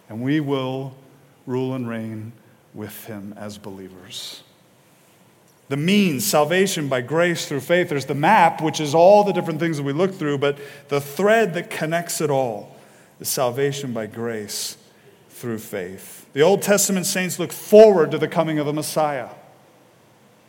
And 0.09 0.21
we 0.21 0.39
will 0.39 0.95
rule 1.45 1.73
and 1.73 1.87
reign 1.87 2.33
with 2.73 3.05
him 3.05 3.33
as 3.37 3.57
believers. 3.57 4.43
The 5.69 5.77
means, 5.77 6.25
salvation 6.25 6.87
by 6.87 7.01
grace 7.01 7.45
through 7.47 7.59
faith. 7.59 7.89
There's 7.89 8.05
the 8.05 8.15
map, 8.15 8.61
which 8.61 8.79
is 8.79 8.95
all 8.95 9.23
the 9.23 9.33
different 9.33 9.59
things 9.59 9.77
that 9.77 9.83
we 9.83 9.93
look 9.93 10.13
through, 10.13 10.37
but 10.37 10.57
the 10.87 11.01
thread 11.01 11.53
that 11.55 11.69
connects 11.69 12.21
it 12.21 12.29
all 12.29 12.75
is 13.19 13.27
salvation 13.27 13.91
by 13.91 14.05
grace 14.05 14.77
through 15.29 15.59
faith. 15.59 16.25
The 16.33 16.41
Old 16.41 16.61
Testament 16.61 17.05
saints 17.05 17.37
look 17.37 17.51
forward 17.51 18.11
to 18.11 18.17
the 18.17 18.27
coming 18.27 18.59
of 18.59 18.65
the 18.65 18.73
Messiah, 18.73 19.29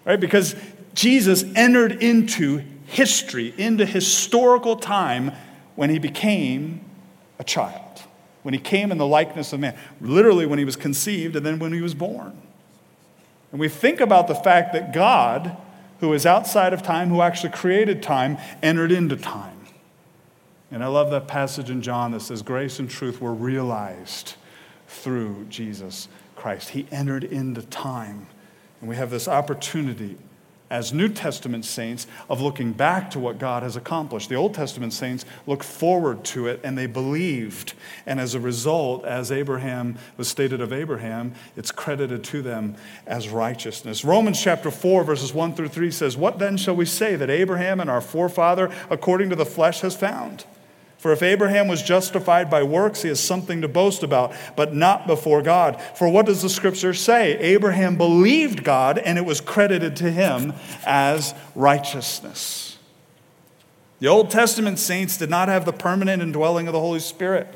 right? 0.04 0.20
Because 0.20 0.54
Jesus 0.98 1.44
entered 1.54 2.02
into 2.02 2.64
history, 2.86 3.54
into 3.56 3.86
historical 3.86 4.74
time 4.74 5.30
when 5.76 5.90
he 5.90 6.00
became 6.00 6.80
a 7.38 7.44
child, 7.44 8.02
when 8.42 8.52
he 8.52 8.58
came 8.58 8.90
in 8.90 8.98
the 8.98 9.06
likeness 9.06 9.52
of 9.52 9.60
man, 9.60 9.78
literally 10.00 10.44
when 10.44 10.58
he 10.58 10.64
was 10.64 10.74
conceived 10.74 11.36
and 11.36 11.46
then 11.46 11.60
when 11.60 11.72
he 11.72 11.80
was 11.80 11.94
born. 11.94 12.36
And 13.52 13.60
we 13.60 13.68
think 13.68 14.00
about 14.00 14.26
the 14.26 14.34
fact 14.34 14.72
that 14.72 14.92
God, 14.92 15.56
who 16.00 16.12
is 16.14 16.26
outside 16.26 16.72
of 16.72 16.82
time, 16.82 17.10
who 17.10 17.22
actually 17.22 17.52
created 17.52 18.02
time, 18.02 18.36
entered 18.60 18.90
into 18.90 19.14
time. 19.14 19.66
And 20.72 20.82
I 20.82 20.88
love 20.88 21.12
that 21.12 21.28
passage 21.28 21.70
in 21.70 21.80
John 21.80 22.10
that 22.10 22.22
says, 22.22 22.42
Grace 22.42 22.80
and 22.80 22.90
truth 22.90 23.20
were 23.20 23.34
realized 23.34 24.34
through 24.88 25.46
Jesus 25.48 26.08
Christ. 26.34 26.70
He 26.70 26.88
entered 26.90 27.22
into 27.22 27.62
time. 27.62 28.26
And 28.80 28.90
we 28.90 28.96
have 28.96 29.10
this 29.10 29.28
opportunity 29.28 30.18
as 30.70 30.92
New 30.92 31.08
Testament 31.08 31.64
saints 31.64 32.06
of 32.28 32.40
looking 32.40 32.72
back 32.72 33.10
to 33.10 33.18
what 33.18 33.38
God 33.38 33.62
has 33.62 33.76
accomplished. 33.76 34.28
The 34.28 34.34
Old 34.34 34.54
Testament 34.54 34.92
saints 34.92 35.24
look 35.46 35.62
forward 35.62 36.24
to 36.26 36.46
it 36.46 36.60
and 36.62 36.76
they 36.76 36.86
believed. 36.86 37.74
And 38.06 38.20
as 38.20 38.34
a 38.34 38.40
result, 38.40 39.04
as 39.04 39.32
Abraham 39.32 39.98
was 40.16 40.28
stated 40.28 40.60
of 40.60 40.72
Abraham, 40.72 41.34
it's 41.56 41.72
credited 41.72 42.24
to 42.24 42.42
them 42.42 42.76
as 43.06 43.28
righteousness. 43.28 44.04
Romans 44.04 44.40
chapter 44.40 44.70
4, 44.70 45.04
verses 45.04 45.32
1 45.32 45.54
through 45.54 45.68
3 45.68 45.90
says, 45.90 46.16
What 46.16 46.38
then 46.38 46.56
shall 46.56 46.76
we 46.76 46.84
say 46.84 47.16
that 47.16 47.30
Abraham 47.30 47.80
and 47.80 47.88
our 47.88 48.00
forefather, 48.00 48.70
according 48.90 49.30
to 49.30 49.36
the 49.36 49.46
flesh, 49.46 49.80
has 49.80 49.96
found? 49.96 50.44
For 50.98 51.12
if 51.12 51.22
Abraham 51.22 51.68
was 51.68 51.80
justified 51.80 52.50
by 52.50 52.64
works, 52.64 53.02
he 53.02 53.08
has 53.08 53.20
something 53.20 53.60
to 53.62 53.68
boast 53.68 54.02
about, 54.02 54.34
but 54.56 54.74
not 54.74 55.06
before 55.06 55.42
God. 55.42 55.80
For 55.94 56.08
what 56.08 56.26
does 56.26 56.42
the 56.42 56.48
scripture 56.48 56.92
say? 56.92 57.38
Abraham 57.38 57.96
believed 57.96 58.64
God, 58.64 58.98
and 58.98 59.16
it 59.16 59.24
was 59.24 59.40
credited 59.40 59.94
to 59.96 60.10
him 60.10 60.54
as 60.84 61.34
righteousness. 61.54 62.78
The 64.00 64.08
Old 64.08 64.30
Testament 64.30 64.80
saints 64.80 65.16
did 65.16 65.30
not 65.30 65.48
have 65.48 65.64
the 65.64 65.72
permanent 65.72 66.20
indwelling 66.20 66.66
of 66.66 66.72
the 66.72 66.80
Holy 66.80 67.00
Spirit. 67.00 67.46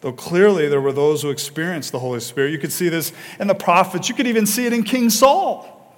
Though 0.00 0.12
clearly 0.12 0.68
there 0.68 0.80
were 0.80 0.92
those 0.92 1.22
who 1.22 1.30
experienced 1.30 1.90
the 1.90 1.98
Holy 1.98 2.20
Spirit. 2.20 2.52
You 2.52 2.58
could 2.58 2.72
see 2.72 2.88
this 2.88 3.12
in 3.40 3.48
the 3.48 3.54
prophets. 3.54 4.08
You 4.08 4.14
could 4.14 4.26
even 4.28 4.46
see 4.46 4.66
it 4.66 4.72
in 4.72 4.84
King 4.84 5.10
Saul, 5.10 5.96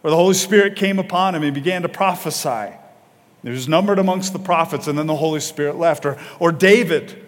where 0.00 0.10
the 0.10 0.16
Holy 0.16 0.34
Spirit 0.34 0.74
came 0.74 0.98
upon 0.98 1.36
him 1.36 1.44
and 1.44 1.54
began 1.54 1.82
to 1.82 1.88
prophesy. 1.88 2.72
He 3.42 3.50
was 3.50 3.68
numbered 3.68 3.98
amongst 3.98 4.32
the 4.32 4.38
prophets, 4.38 4.86
and 4.86 4.96
then 4.96 5.06
the 5.06 5.16
Holy 5.16 5.40
Spirit 5.40 5.76
left. 5.76 6.06
Or, 6.06 6.16
or 6.38 6.52
David, 6.52 7.24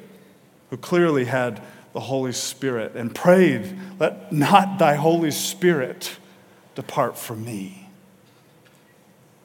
who 0.71 0.77
clearly 0.77 1.25
had 1.25 1.61
the 1.93 2.01
Holy 2.01 2.33
Spirit 2.33 2.95
and 2.95 3.15
prayed, 3.15 3.77
Let 3.99 4.33
not 4.33 4.79
thy 4.79 4.95
Holy 4.95 5.31
Spirit 5.31 6.17
depart 6.75 7.19
from 7.19 7.45
me. 7.45 7.89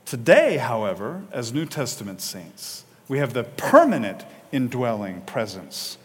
Today, 0.05 0.57
however, 0.57 1.23
as 1.31 1.53
New 1.53 1.65
Testament 1.65 2.21
saints, 2.21 2.83
we 3.07 3.19
have 3.19 3.33
the 3.33 3.43
permanent 3.43 4.25
indwelling 4.51 5.21
presence 5.21 5.97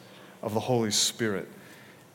of 0.42 0.52
the 0.52 0.60
Holy 0.60 0.90
Spirit 0.90 1.48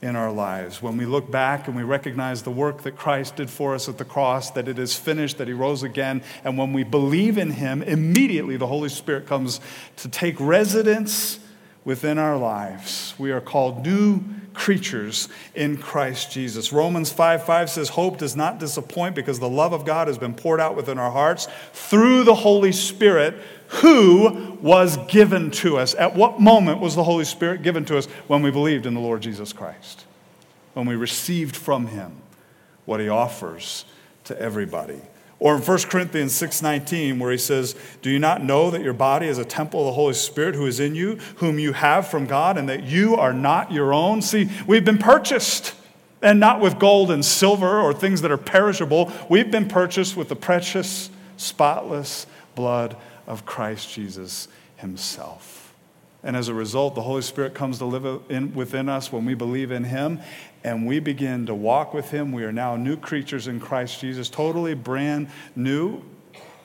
in 0.02 0.16
our 0.16 0.32
lives. 0.32 0.82
When 0.82 0.98
we 0.98 1.06
look 1.06 1.30
back 1.30 1.68
and 1.68 1.76
we 1.76 1.84
recognize 1.84 2.44
the 2.44 2.52
work 2.52 2.84
that 2.84 2.96
Christ 2.96 3.36
did 3.36 3.50
for 3.50 3.76
us 3.76 3.90
at 3.90 3.98
the 3.98 4.06
cross, 4.06 4.52
that 4.52 4.68
it 4.68 4.80
is 4.80 4.96
finished, 4.96 5.38
that 5.38 5.48
He 5.48 5.54
rose 5.54 5.84
again, 5.84 6.22
and 6.44 6.58
when 6.58 6.72
we 6.72 6.84
believe 6.84 7.38
in 7.38 7.52
Him, 7.52 7.82
immediately 7.84 8.56
the 8.58 8.68
Holy 8.68 8.90
Spirit 8.90 9.28
comes 9.28 9.60
to 9.98 10.10
take 10.10 10.40
residence 10.40 11.40
within 11.90 12.20
our 12.20 12.38
lives. 12.38 13.16
We 13.18 13.32
are 13.32 13.42
called 13.42 13.84
new 13.84 14.22
creatures 14.54 15.28
in 15.56 15.76
Christ 15.76 16.32
Jesus. 16.32 16.72
Romans 16.72 17.12
5 17.12 17.44
5 17.44 17.68
says, 17.68 17.90
Hope 17.90 18.20
does 18.20 18.36
not 18.36 18.60
disappoint 18.60 19.16
because 19.16 19.40
the 19.40 19.50
love 19.50 19.74
of 19.74 19.86
God 19.86 20.08
has 20.08 20.20
been 20.20 20.36
poured 20.36 20.60
out 20.60 20.76
within 20.76 21.00
our 21.00 21.10
hearts 21.10 21.48
through 21.74 22.26
the 22.26 22.36
Holy 22.36 22.72
Spirit 22.72 23.42
who 23.70 24.56
was 24.62 24.98
given 25.08 25.50
to 25.50 25.80
us. 25.80 25.96
At 25.96 26.16
what 26.16 26.40
moment 26.40 26.80
was 26.80 26.94
the 26.94 27.04
Holy 27.04 27.26
Spirit 27.26 27.64
given 27.64 27.86
to 27.86 27.98
us? 27.98 28.06
When 28.28 28.44
we 28.44 28.52
believed 28.52 28.86
in 28.86 28.94
the 28.94 29.00
Lord 29.00 29.24
Jesus 29.24 29.52
Christ, 29.52 30.06
when 30.76 30.86
we 30.86 30.96
received 30.96 31.56
from 31.56 31.88
Him 31.88 32.18
what 32.86 33.00
he 33.00 33.10
offers 33.10 33.84
to 34.26 34.40
everybody. 34.40 35.02
Or 35.40 35.56
in 35.56 35.62
1 35.62 35.90
Corinthians 35.90 36.34
6:19 36.34 37.18
where 37.18 37.32
he 37.32 37.38
says, 37.38 37.76
"Do 38.02 38.10
you 38.10 38.20
not 38.20 38.44
know 38.44 38.70
that 38.70 38.82
your 38.82 38.94
body 38.94 39.28
is 39.28 39.38
a 39.38 39.46
temple 39.46 39.80
of 39.82 39.86
the 39.88 39.94
Holy 39.94 40.14
Spirit 40.14 40.56
who 40.56 40.66
is 40.66 40.80
in 40.80 40.96
you, 40.96 41.18
whom 41.38 41.60
you 41.60 41.74
have 41.74 42.08
from 42.08 42.26
God, 42.26 42.58
and 42.58 42.68
that 42.68 42.84
you 42.84 43.16
are 43.16 43.34
not 43.34 43.72
your 43.72 43.94
own?" 43.94 44.22
See, 44.22 44.50
we've 44.68 44.84
been 44.84 44.98
purchased, 44.98 45.74
and 46.22 46.40
not 46.40 46.60
with 46.60 46.78
gold 46.78 47.10
and 47.10 47.24
silver 47.24 47.80
or 47.80 47.94
things 47.94 48.22
that 48.22 48.32
are 48.32 48.38
perishable. 48.38 49.12
We've 49.30 49.50
been 49.50 49.70
purchased 49.70 50.18
with 50.18 50.28
the 50.28 50.36
precious, 50.36 51.10
spotless 51.38 52.26
blood 52.56 52.98
of 53.26 53.46
Christ 53.46 53.94
Jesus 53.94 54.50
himself. 54.76 55.59
And 56.24 56.36
as 56.36 56.50
a 56.50 56.54
result, 56.54 56.96
the 56.96 57.02
Holy 57.02 57.22
Spirit 57.22 57.54
comes 57.54 57.78
to 57.78 57.86
live 57.86 58.24
in, 58.30 58.54
within 58.54 58.90
us 58.90 59.12
when 59.12 59.26
we 59.26 59.36
believe 59.36 59.72
in 59.72 59.86
Him 59.86 60.20
and 60.64 60.86
we 60.86 61.00
begin 61.00 61.46
to 61.46 61.56
walk 61.56 61.94
with 61.94 62.12
Him. 62.12 62.32
We 62.32 62.44
are 62.44 62.52
now 62.52 62.76
new 62.76 62.98
creatures 62.98 63.48
in 63.48 63.60
Christ 63.60 64.02
Jesus, 64.02 64.30
totally 64.30 64.74
brand 64.74 65.30
new. 65.56 66.02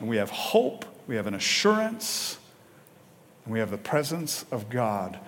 And 0.01 0.09
we 0.09 0.17
have 0.17 0.31
hope, 0.31 0.85
we 1.07 1.15
have 1.15 1.29
an 1.29 1.35
assurance, 1.35 2.39
and 3.45 3.53
we 3.53 3.61
have 3.61 3.71
the 3.71 3.79
presence 3.79 4.45
of 4.51 4.69
God 4.69 5.21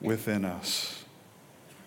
within 0.00 0.44
us. 0.44 1.04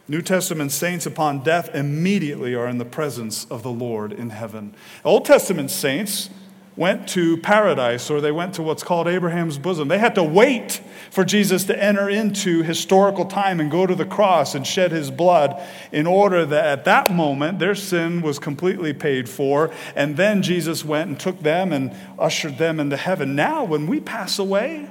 New 0.08 0.22
Testament 0.22 0.72
saints 0.72 1.06
upon 1.06 1.44
death 1.44 1.74
immediately 1.76 2.56
are 2.56 2.68
in 2.68 2.80
the 2.80 2.86
presence 2.86 3.46
of 3.46 3.62
the 3.62 3.72
Lord 3.72 4.12
in 4.12 4.32
heaven. 4.32 4.76
Old 5.06 5.26
Testament 5.26 5.70
saints 5.70 6.30
went 6.80 7.10
to 7.10 7.36
paradise 7.36 8.10
or 8.10 8.22
they 8.22 8.32
went 8.32 8.54
to 8.54 8.64
what's 8.64 8.84
called 8.84 9.06
Abraham's 9.06 9.58
bosom. 9.58 9.90
They 9.90 9.98
had 9.98 10.16
to 10.16 10.24
wait 10.24 10.80
for 11.12 11.26
Jesus 11.26 11.66
to 11.66 11.78
enter 11.78 12.10
into 12.10 12.64
historical 12.64 13.26
time 13.26 13.60
and 13.60 13.70
go 13.70 13.86
to 13.86 13.94
the 13.94 14.06
cross 14.06 14.56
and 14.56 14.66
shed 14.66 14.94
his 14.94 15.12
blood 15.12 15.62
in 15.92 16.08
order 16.08 16.46
that 16.46 16.66
at 16.66 16.86
that 16.86 17.12
moment 17.12 17.60
their 17.60 17.76
sin 17.76 18.22
was 18.22 18.40
completely 18.40 18.94
paid 18.94 19.28
for. 19.28 19.72
And 19.94 20.16
then 20.16 20.42
Jesus 20.42 20.86
went 20.86 21.10
and 21.10 21.20
took 21.20 21.42
them 21.42 21.74
and 21.74 21.94
ushered 22.18 22.58
them 22.58 22.80
into 22.80 22.96
heaven. 22.96 23.36
Now, 23.36 23.66
when 23.66 23.86
we 23.86 24.00
pass 24.00 24.40
away, 24.40 24.90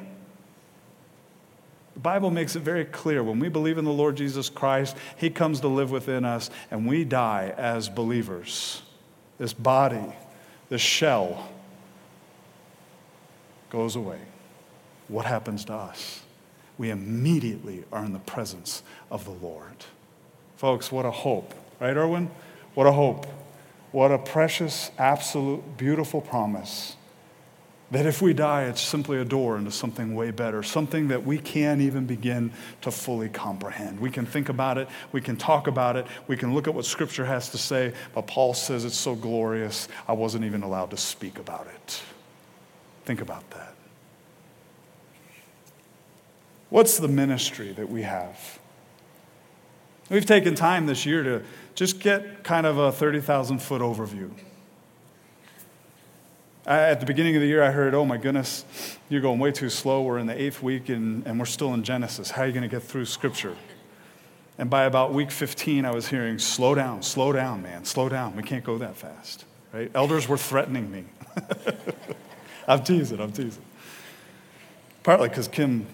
the 1.95 2.01
Bible 2.01 2.31
makes 2.31 2.55
it 2.55 2.61
very 2.61 2.85
clear 2.85 3.23
when 3.23 3.41
we 3.41 3.49
believe 3.49 3.79
in 3.79 3.87
the 3.87 3.91
Lord 3.91 4.15
Jesus 4.15 4.51
Christ, 4.51 4.95
He 5.17 5.31
comes 5.31 5.61
to 5.61 5.69
live 5.69 5.91
within 5.91 6.27
us, 6.27 6.51
and 6.71 6.87
we 6.87 7.05
die 7.05 7.55
as 7.57 7.89
believers. 7.89 8.83
This 9.39 9.55
body, 9.55 10.15
this 10.69 10.83
shell, 10.83 11.49
goes 13.71 13.97
away, 13.97 14.21
what 15.09 15.27
happens 15.27 15.65
to 15.67 15.75
us? 15.75 16.23
We 16.77 16.91
immediately 16.91 17.85
are 17.93 18.05
in 18.05 18.13
the 18.13 18.19
presence 18.21 18.83
of 19.11 19.25
the 19.25 19.33
Lord. 19.33 19.85
Folks, 20.57 20.93
what 20.93 21.05
a 21.05 21.11
hope, 21.11 21.55
right, 21.81 21.97
Erwin? 21.97 22.31
What 22.75 22.87
a 22.87 22.93
hope. 22.93 23.27
What 23.91 24.13
a 24.13 24.19
precious, 24.19 24.91
absolute, 24.99 25.77
beautiful 25.77 26.21
promise. 26.21 26.97
That 27.91 28.05
if 28.05 28.21
we 28.21 28.35
die, 28.35 28.65
it's 28.65 28.83
simply 28.83 29.19
a 29.19 29.25
door 29.25 29.57
into 29.57 29.71
something 29.71 30.15
way 30.15 30.31
better, 30.31 30.63
something 30.63 31.09
that 31.09 31.25
we 31.25 31.39
can't 31.39 31.81
even 31.81 32.05
begin 32.05 32.53
to 32.83 32.91
fully 32.91 33.31
comprehend. 33.31 33.99
We 33.99 34.11
can 34.11 34.27
think 34.27 34.51
about 34.51 34.77
it, 34.77 34.89
we 35.11 35.23
can 35.23 35.39
talk 35.39 35.69
about 35.69 35.97
it, 35.97 36.07
we 36.27 36.37
can 36.37 36.55
look 36.55 36.69
at 36.69 36.75
what 36.75 36.85
Scripture 36.85 37.25
has 37.25 37.49
to 37.51 37.59
say, 37.59 37.95
but 38.15 38.27
Paul 38.27 38.53
says 38.53 38.85
it's 38.85 38.97
so 38.97 39.15
glorious, 39.15 39.89
I 40.07 40.13
wasn't 40.13 40.45
even 40.45 40.63
allowed 40.63 40.91
to 40.91 40.99
speak 40.99 41.39
about 41.39 41.67
it. 41.67 42.03
Think 43.09 43.23
about 43.23 43.49
that. 43.53 43.73
What's 46.69 46.99
the 46.99 47.09
ministry 47.09 47.73
that 47.73 47.89
we 47.89 48.03
have? 48.03 48.59
We've 50.11 50.27
taken 50.27 50.55
time 50.55 50.85
this 50.85 51.07
year 51.07 51.23
to 51.23 51.43
just 51.75 52.01
get 52.01 52.45
kind 52.45 52.67
of 52.67 52.77
a 52.77 52.93
30,000 52.93 53.61
foot 53.61 53.81
overview. 53.81 54.31
At 56.67 57.01
the 57.01 57.07
beginning 57.07 57.35
of 57.35 57.41
the 57.41 57.49
year, 57.49 57.63
I 57.63 57.71
heard, 57.71 57.95
oh 57.95 58.05
my 58.05 58.19
goodness, 58.19 58.67
you're 59.09 59.23
going 59.23 59.39
way 59.39 59.53
too 59.53 59.71
slow. 59.71 60.03
We're 60.03 60.19
in 60.19 60.27
the 60.27 60.39
eighth 60.39 60.63
week 60.63 60.91
and, 60.91 61.27
and 61.27 61.39
we're 61.39 61.47
still 61.47 61.73
in 61.73 61.85
Genesis. 61.85 62.33
How 62.33 62.43
are 62.43 62.47
you 62.47 62.53
going 62.53 62.61
to 62.61 62.69
get 62.69 62.83
through 62.83 63.07
Scripture? 63.07 63.57
And 64.59 64.69
by 64.69 64.85
about 64.85 65.15
week 65.15 65.31
15, 65.31 65.87
I 65.87 65.93
was 65.93 66.09
hearing, 66.09 66.39
slow 66.39 66.75
down, 66.75 67.03
slow 67.03 67.33
down, 67.33 67.63
man, 67.63 67.87
slow 67.87 68.11
down. 68.11 68.37
We 68.37 68.43
can't 68.43 68.65
go 68.65 68.77
that 68.77 68.99
fast. 68.99 69.47
Right? 69.73 69.91
Elders 69.95 70.29
were 70.29 70.37
threatening 70.37 70.91
me. 70.91 71.05
I'm 72.69 72.85
teasing, 72.85 73.19
I'm 73.19 73.33
teasing. 73.33 73.63
Partly 75.03 75.31
because 75.31 75.49
Kim, 75.49 75.87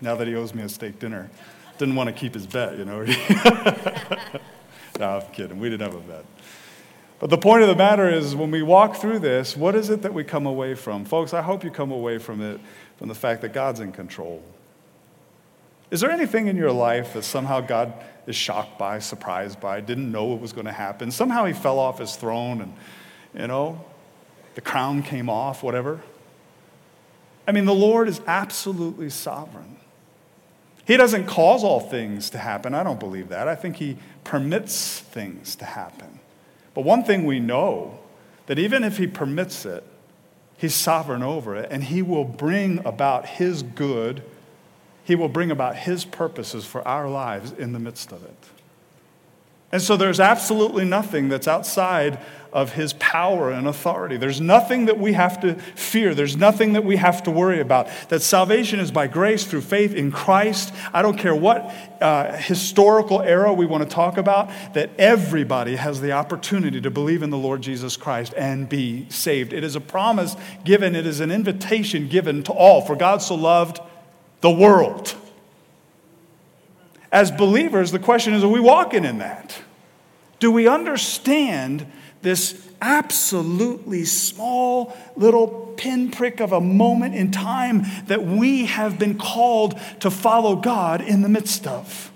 now 0.00 0.16
that 0.16 0.26
he 0.26 0.34
owes 0.34 0.54
me 0.54 0.62
a 0.62 0.68
steak 0.68 0.98
dinner, 0.98 1.30
didn't 1.76 1.94
want 1.94 2.08
to 2.08 2.12
keep 2.12 2.32
his 2.32 2.46
bet, 2.46 2.78
you 2.78 2.86
know. 2.86 3.04
no, 4.98 5.18
I'm 5.18 5.32
kidding. 5.32 5.60
We 5.60 5.68
didn't 5.68 5.92
have 5.92 5.94
a 5.94 6.00
bet. 6.00 6.24
But 7.20 7.30
the 7.30 7.36
point 7.36 7.62
of 7.62 7.68
the 7.68 7.76
matter 7.76 8.08
is, 8.08 8.34
when 8.34 8.50
we 8.50 8.62
walk 8.62 8.96
through 8.96 9.18
this, 9.18 9.56
what 9.56 9.74
is 9.74 9.90
it 9.90 10.02
that 10.02 10.14
we 10.14 10.24
come 10.24 10.46
away 10.46 10.74
from? 10.74 11.04
Folks, 11.04 11.34
I 11.34 11.42
hope 11.42 11.64
you 11.64 11.70
come 11.70 11.90
away 11.90 12.18
from 12.18 12.40
it 12.40 12.60
from 12.96 13.08
the 13.08 13.14
fact 13.14 13.42
that 13.42 13.52
God's 13.52 13.80
in 13.80 13.92
control. 13.92 14.42
Is 15.90 16.00
there 16.00 16.10
anything 16.10 16.46
in 16.46 16.56
your 16.56 16.72
life 16.72 17.12
that 17.14 17.24
somehow 17.24 17.60
God 17.60 17.92
is 18.26 18.36
shocked 18.36 18.78
by, 18.78 19.00
surprised 19.00 19.60
by, 19.60 19.80
didn't 19.80 20.10
know 20.10 20.34
it 20.34 20.40
was 20.40 20.52
going 20.52 20.66
to 20.66 20.72
happen? 20.72 21.10
Somehow 21.10 21.44
he 21.44 21.52
fell 21.52 21.78
off 21.78 21.98
his 21.98 22.16
throne 22.16 22.60
and, 22.62 22.72
you 23.34 23.46
know, 23.46 23.84
the 24.58 24.62
crown 24.62 25.04
came 25.04 25.30
off, 25.30 25.62
whatever. 25.62 26.00
I 27.46 27.52
mean, 27.52 27.64
the 27.64 27.72
Lord 27.72 28.08
is 28.08 28.20
absolutely 28.26 29.08
sovereign. 29.08 29.76
He 30.84 30.96
doesn't 30.96 31.26
cause 31.26 31.62
all 31.62 31.78
things 31.78 32.28
to 32.30 32.38
happen. 32.38 32.74
I 32.74 32.82
don't 32.82 32.98
believe 32.98 33.28
that. 33.28 33.46
I 33.46 33.54
think 33.54 33.76
He 33.76 33.98
permits 34.24 34.98
things 34.98 35.54
to 35.54 35.64
happen. 35.64 36.18
But 36.74 36.80
one 36.80 37.04
thing 37.04 37.24
we 37.24 37.38
know 37.38 38.00
that 38.46 38.58
even 38.58 38.82
if 38.82 38.98
He 38.98 39.06
permits 39.06 39.64
it, 39.64 39.84
He's 40.56 40.74
sovereign 40.74 41.22
over 41.22 41.54
it, 41.54 41.68
and 41.70 41.84
He 41.84 42.02
will 42.02 42.24
bring 42.24 42.84
about 42.84 43.26
His 43.26 43.62
good, 43.62 44.24
He 45.04 45.14
will 45.14 45.28
bring 45.28 45.52
about 45.52 45.76
His 45.76 46.04
purposes 46.04 46.66
for 46.66 46.82
our 46.82 47.08
lives 47.08 47.52
in 47.52 47.72
the 47.74 47.78
midst 47.78 48.10
of 48.10 48.24
it. 48.24 48.44
And 49.70 49.82
so 49.82 49.96
there's 49.96 50.20
absolutely 50.20 50.84
nothing 50.84 51.28
that's 51.28 51.46
outside 51.46 52.18
of 52.52 52.72
his 52.72 52.94
power 52.94 53.50
and 53.50 53.66
authority. 53.66 54.16
There's 54.16 54.40
nothing 54.40 54.86
that 54.86 54.98
we 54.98 55.12
have 55.12 55.40
to 55.42 55.54
fear. 55.54 56.14
There's 56.14 56.36
nothing 56.36 56.72
that 56.72 56.84
we 56.84 56.96
have 56.96 57.22
to 57.24 57.30
worry 57.30 57.60
about. 57.60 57.88
That 58.08 58.22
salvation 58.22 58.80
is 58.80 58.90
by 58.90 59.06
grace 59.06 59.44
through 59.44 59.60
faith 59.60 59.94
in 59.94 60.10
Christ. 60.10 60.72
I 60.94 61.02
don't 61.02 61.18
care 61.18 61.34
what 61.34 61.70
uh, 62.00 62.32
historical 62.38 63.20
era 63.20 63.52
we 63.52 63.66
want 63.66 63.86
to 63.86 63.94
talk 63.94 64.16
about, 64.16 64.50
that 64.72 64.90
everybody 64.98 65.76
has 65.76 66.00
the 66.00 66.12
opportunity 66.12 66.80
to 66.80 66.90
believe 66.90 67.22
in 67.22 67.28
the 67.28 67.36
Lord 67.36 67.60
Jesus 67.60 67.98
Christ 67.98 68.32
and 68.36 68.66
be 68.66 69.06
saved. 69.10 69.52
It 69.52 69.62
is 69.62 69.76
a 69.76 69.80
promise 69.80 70.34
given, 70.64 70.96
it 70.96 71.06
is 71.06 71.20
an 71.20 71.30
invitation 71.30 72.08
given 72.08 72.42
to 72.44 72.52
all. 72.52 72.80
For 72.80 72.96
God 72.96 73.20
so 73.20 73.34
loved 73.34 73.80
the 74.40 74.50
world 74.50 75.14
as 77.10 77.30
believers, 77.30 77.90
the 77.90 77.98
question 77.98 78.34
is 78.34 78.44
are 78.44 78.48
we 78.48 78.60
walking 78.60 79.04
in 79.04 79.18
that? 79.18 79.60
Do 80.38 80.52
we 80.52 80.68
understand 80.68 81.86
this 82.22 82.68
absolutely 82.80 84.04
small 84.04 84.96
little 85.16 85.74
pinprick 85.76 86.40
of 86.40 86.52
a 86.52 86.60
moment 86.60 87.14
in 87.14 87.30
time 87.30 87.84
that 88.06 88.24
we 88.24 88.66
have 88.66 88.98
been 88.98 89.18
called 89.18 89.78
to 90.00 90.10
follow 90.10 90.56
God 90.56 91.00
in 91.00 91.22
the 91.22 91.28
midst 91.28 91.66
of? 91.66 92.12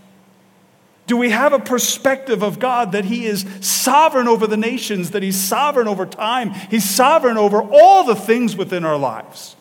Do 1.07 1.17
we 1.17 1.31
have 1.31 1.53
a 1.53 1.59
perspective 1.59 2.43
of 2.43 2.59
God 2.59 2.93
that 2.93 3.05
He 3.05 3.27
is 3.27 3.45
sovereign 3.61 4.29
over 4.29 4.47
the 4.47 4.57
nations, 4.57 5.11
that 5.11 5.23
He's 5.23 5.41
sovereign 5.41 5.89
over 5.89 6.07
time, 6.07 6.51
He's 6.51 6.89
sovereign 6.89 7.37
over 7.37 7.61
all 7.61 8.05
the 8.05 8.15
things 8.15 8.57
within 8.57 8.85
our 8.85 8.97
lives? 8.97 9.57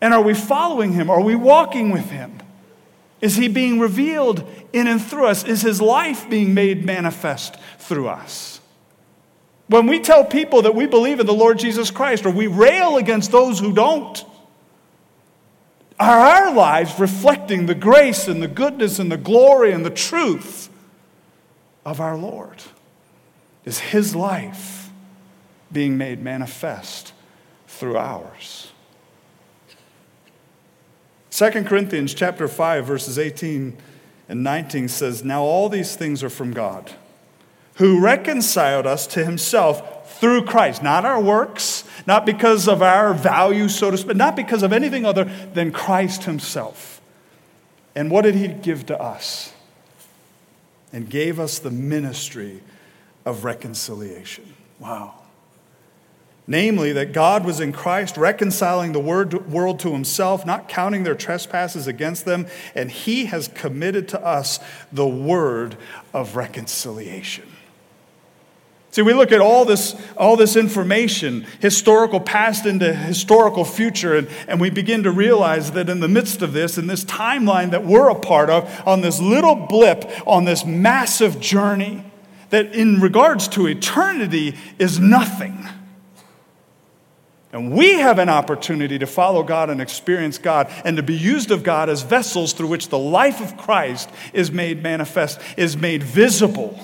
And 0.00 0.12
are 0.12 0.22
we 0.22 0.34
following 0.34 0.92
Him? 0.92 1.10
Are 1.10 1.20
we 1.20 1.36
walking 1.36 1.90
with 1.90 2.10
Him? 2.10 2.41
Is 3.22 3.36
he 3.36 3.46
being 3.46 3.78
revealed 3.78 4.44
in 4.72 4.88
and 4.88 5.00
through 5.00 5.26
us? 5.26 5.44
Is 5.44 5.62
his 5.62 5.80
life 5.80 6.28
being 6.28 6.52
made 6.52 6.84
manifest 6.84 7.56
through 7.78 8.08
us? 8.08 8.60
When 9.68 9.86
we 9.86 10.00
tell 10.00 10.24
people 10.24 10.62
that 10.62 10.74
we 10.74 10.86
believe 10.86 11.20
in 11.20 11.26
the 11.26 11.32
Lord 11.32 11.58
Jesus 11.58 11.90
Christ 11.90 12.26
or 12.26 12.30
we 12.30 12.48
rail 12.48 12.96
against 12.96 13.30
those 13.30 13.60
who 13.60 13.72
don't, 13.72 14.22
are 16.00 16.18
our 16.18 16.52
lives 16.52 16.98
reflecting 16.98 17.66
the 17.66 17.76
grace 17.76 18.26
and 18.26 18.42
the 18.42 18.48
goodness 18.48 18.98
and 18.98 19.10
the 19.10 19.16
glory 19.16 19.70
and 19.70 19.86
the 19.86 19.90
truth 19.90 20.68
of 21.86 22.00
our 22.00 22.16
Lord? 22.16 22.60
Is 23.64 23.78
his 23.78 24.16
life 24.16 24.90
being 25.70 25.96
made 25.96 26.20
manifest 26.20 27.12
through 27.68 27.96
ours? 27.96 28.71
2 31.32 31.64
Corinthians 31.64 32.12
chapter 32.12 32.46
5 32.46 32.84
verses 32.84 33.18
18 33.18 33.74
and 34.28 34.44
19 34.44 34.86
says, 34.86 35.24
"Now 35.24 35.42
all 35.42 35.70
these 35.70 35.96
things 35.96 36.22
are 36.22 36.28
from 36.28 36.52
God, 36.52 36.92
who 37.76 38.00
reconciled 38.00 38.86
us 38.86 39.06
to 39.08 39.24
himself 39.24 40.18
through 40.20 40.44
Christ, 40.44 40.82
not 40.82 41.06
our 41.06 41.18
works, 41.18 41.84
not 42.06 42.26
because 42.26 42.68
of 42.68 42.82
our 42.82 43.14
value 43.14 43.70
so 43.70 43.90
to 43.90 43.96
speak, 43.96 44.14
not 44.14 44.36
because 44.36 44.62
of 44.62 44.74
anything 44.74 45.06
other 45.06 45.24
than 45.54 45.72
Christ 45.72 46.24
himself." 46.24 47.00
And 47.96 48.10
what 48.10 48.22
did 48.22 48.34
he 48.34 48.48
give 48.48 48.84
to 48.86 49.00
us? 49.00 49.52
And 50.92 51.08
gave 51.08 51.40
us 51.40 51.58
the 51.58 51.70
ministry 51.70 52.60
of 53.24 53.42
reconciliation. 53.42 54.52
Wow. 54.78 55.14
Namely, 56.52 56.92
that 56.92 57.14
God 57.14 57.46
was 57.46 57.60
in 57.60 57.72
Christ, 57.72 58.18
reconciling 58.18 58.92
the 58.92 59.00
world 59.00 59.80
to 59.80 59.90
himself, 59.90 60.44
not 60.44 60.68
counting 60.68 61.02
their 61.02 61.14
trespasses 61.14 61.86
against 61.86 62.26
them, 62.26 62.46
and 62.74 62.90
he 62.90 63.24
has 63.24 63.48
committed 63.48 64.06
to 64.08 64.22
us 64.22 64.60
the 64.92 65.06
word 65.06 65.78
of 66.12 66.36
reconciliation. 66.36 67.46
See, 68.90 69.00
we 69.00 69.14
look 69.14 69.32
at 69.32 69.40
all 69.40 69.64
this, 69.64 69.96
all 70.14 70.36
this 70.36 70.54
information, 70.54 71.46
historical 71.60 72.20
past 72.20 72.66
into 72.66 72.92
historical 72.92 73.64
future, 73.64 74.14
and, 74.14 74.28
and 74.46 74.60
we 74.60 74.68
begin 74.68 75.04
to 75.04 75.10
realize 75.10 75.70
that 75.70 75.88
in 75.88 76.00
the 76.00 76.08
midst 76.08 76.42
of 76.42 76.52
this, 76.52 76.76
in 76.76 76.86
this 76.86 77.02
timeline 77.06 77.70
that 77.70 77.86
we're 77.86 78.10
a 78.10 78.14
part 78.14 78.50
of, 78.50 78.86
on 78.86 79.00
this 79.00 79.18
little 79.22 79.54
blip, 79.54 80.04
on 80.26 80.44
this 80.44 80.66
massive 80.66 81.40
journey, 81.40 82.04
that 82.50 82.74
in 82.74 83.00
regards 83.00 83.48
to 83.48 83.66
eternity 83.66 84.58
is 84.78 84.98
nothing. 84.98 85.66
And 87.52 87.70
we 87.70 87.92
have 87.98 88.18
an 88.18 88.30
opportunity 88.30 88.98
to 88.98 89.06
follow 89.06 89.42
God 89.42 89.68
and 89.68 89.80
experience 89.80 90.38
God 90.38 90.72
and 90.86 90.96
to 90.96 91.02
be 91.02 91.14
used 91.14 91.50
of 91.50 91.62
God 91.62 91.90
as 91.90 92.02
vessels 92.02 92.54
through 92.54 92.68
which 92.68 92.88
the 92.88 92.98
life 92.98 93.42
of 93.42 93.58
Christ 93.58 94.08
is 94.32 94.50
made 94.50 94.82
manifest, 94.82 95.38
is 95.58 95.76
made 95.76 96.02
visible. 96.02 96.78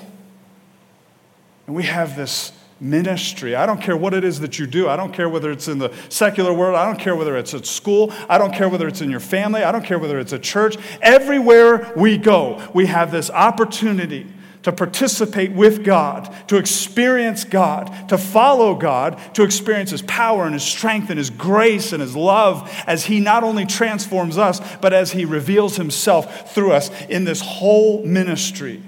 And 1.66 1.74
we 1.74 1.85
have 1.85 2.16
this 2.16 2.52
ministry. 2.81 3.57
I 3.57 3.64
don't 3.64 3.81
care 3.81 3.96
what 3.96 4.12
it 4.12 4.24
is 4.24 4.40
that 4.40 4.59
you 4.59 4.66
do. 4.66 4.88
I 4.88 4.96
don't 4.96 5.12
care 5.12 5.28
whether 5.28 5.50
it's 5.50 5.68
in 5.68 5.78
the 5.78 5.92
secular 6.11 6.52
world. 6.52 6.76
I 6.76 6.85
don't 6.85 7.00
care 7.00 7.16
whether 7.16 7.37
it's 7.37 7.54
at 7.54 7.64
school. 7.64 8.12
I 8.28 8.37
don't 8.37 8.52
care 8.52 8.68
whether 8.68 8.87
it's 8.87 9.00
in 9.00 9.11
your 9.11 9.20
family. 9.20 9.62
I 9.64 9.72
don't 9.72 9.85
care 9.85 9.98
whether 9.98 10.18
it's 10.18 10.33
a 10.33 10.38
church. 10.38 10.76
Everywhere 11.00 11.92
we 11.96 12.18
go, 12.18 12.62
we 12.74 12.87
have 12.87 13.11
this 13.11 13.31
opportunity 13.31 14.26
to 14.68 14.72
participate 14.72 15.50
with 15.52 15.83
God, 15.83 16.31
to 16.46 16.59
experience 16.59 17.42
God, 17.42 18.11
to 18.11 18.18
follow 18.18 18.74
God, 18.74 19.18
to 19.35 19.42
experience 19.42 19.92
His 19.92 20.02
power 20.02 20.44
and 20.44 20.52
His 20.52 20.62
strength 20.62 21.09
and 21.09 21.16
His 21.16 21.31
grace 21.31 21.94
and 21.94 22.02
His 22.02 22.14
love 22.14 22.70
as 22.87 23.07
He 23.07 23.18
not 23.18 23.44
only 23.44 23.64
transforms 23.64 24.37
us, 24.37 24.61
but 24.83 24.92
as 24.92 25.12
He 25.12 25.24
reveals 25.24 25.76
Himself 25.76 26.52
through 26.52 26.72
us 26.72 26.90
in 27.09 27.24
this 27.24 27.40
whole 27.40 28.04
ministry 28.04 28.83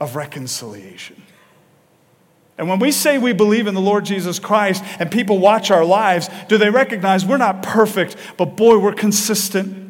of 0.00 0.16
reconciliation. 0.16 1.22
And 2.58 2.68
when 2.68 2.80
we 2.80 2.90
say 2.90 3.16
we 3.16 3.32
believe 3.32 3.68
in 3.68 3.74
the 3.74 3.80
Lord 3.80 4.04
Jesus 4.04 4.40
Christ 4.40 4.82
and 4.98 5.08
people 5.08 5.38
watch 5.38 5.70
our 5.70 5.84
lives, 5.84 6.28
do 6.48 6.58
they 6.58 6.70
recognize 6.70 7.24
we're 7.24 7.36
not 7.36 7.62
perfect, 7.62 8.16
but 8.36 8.56
boy, 8.56 8.76
we're 8.78 8.92
consistent? 8.92 9.88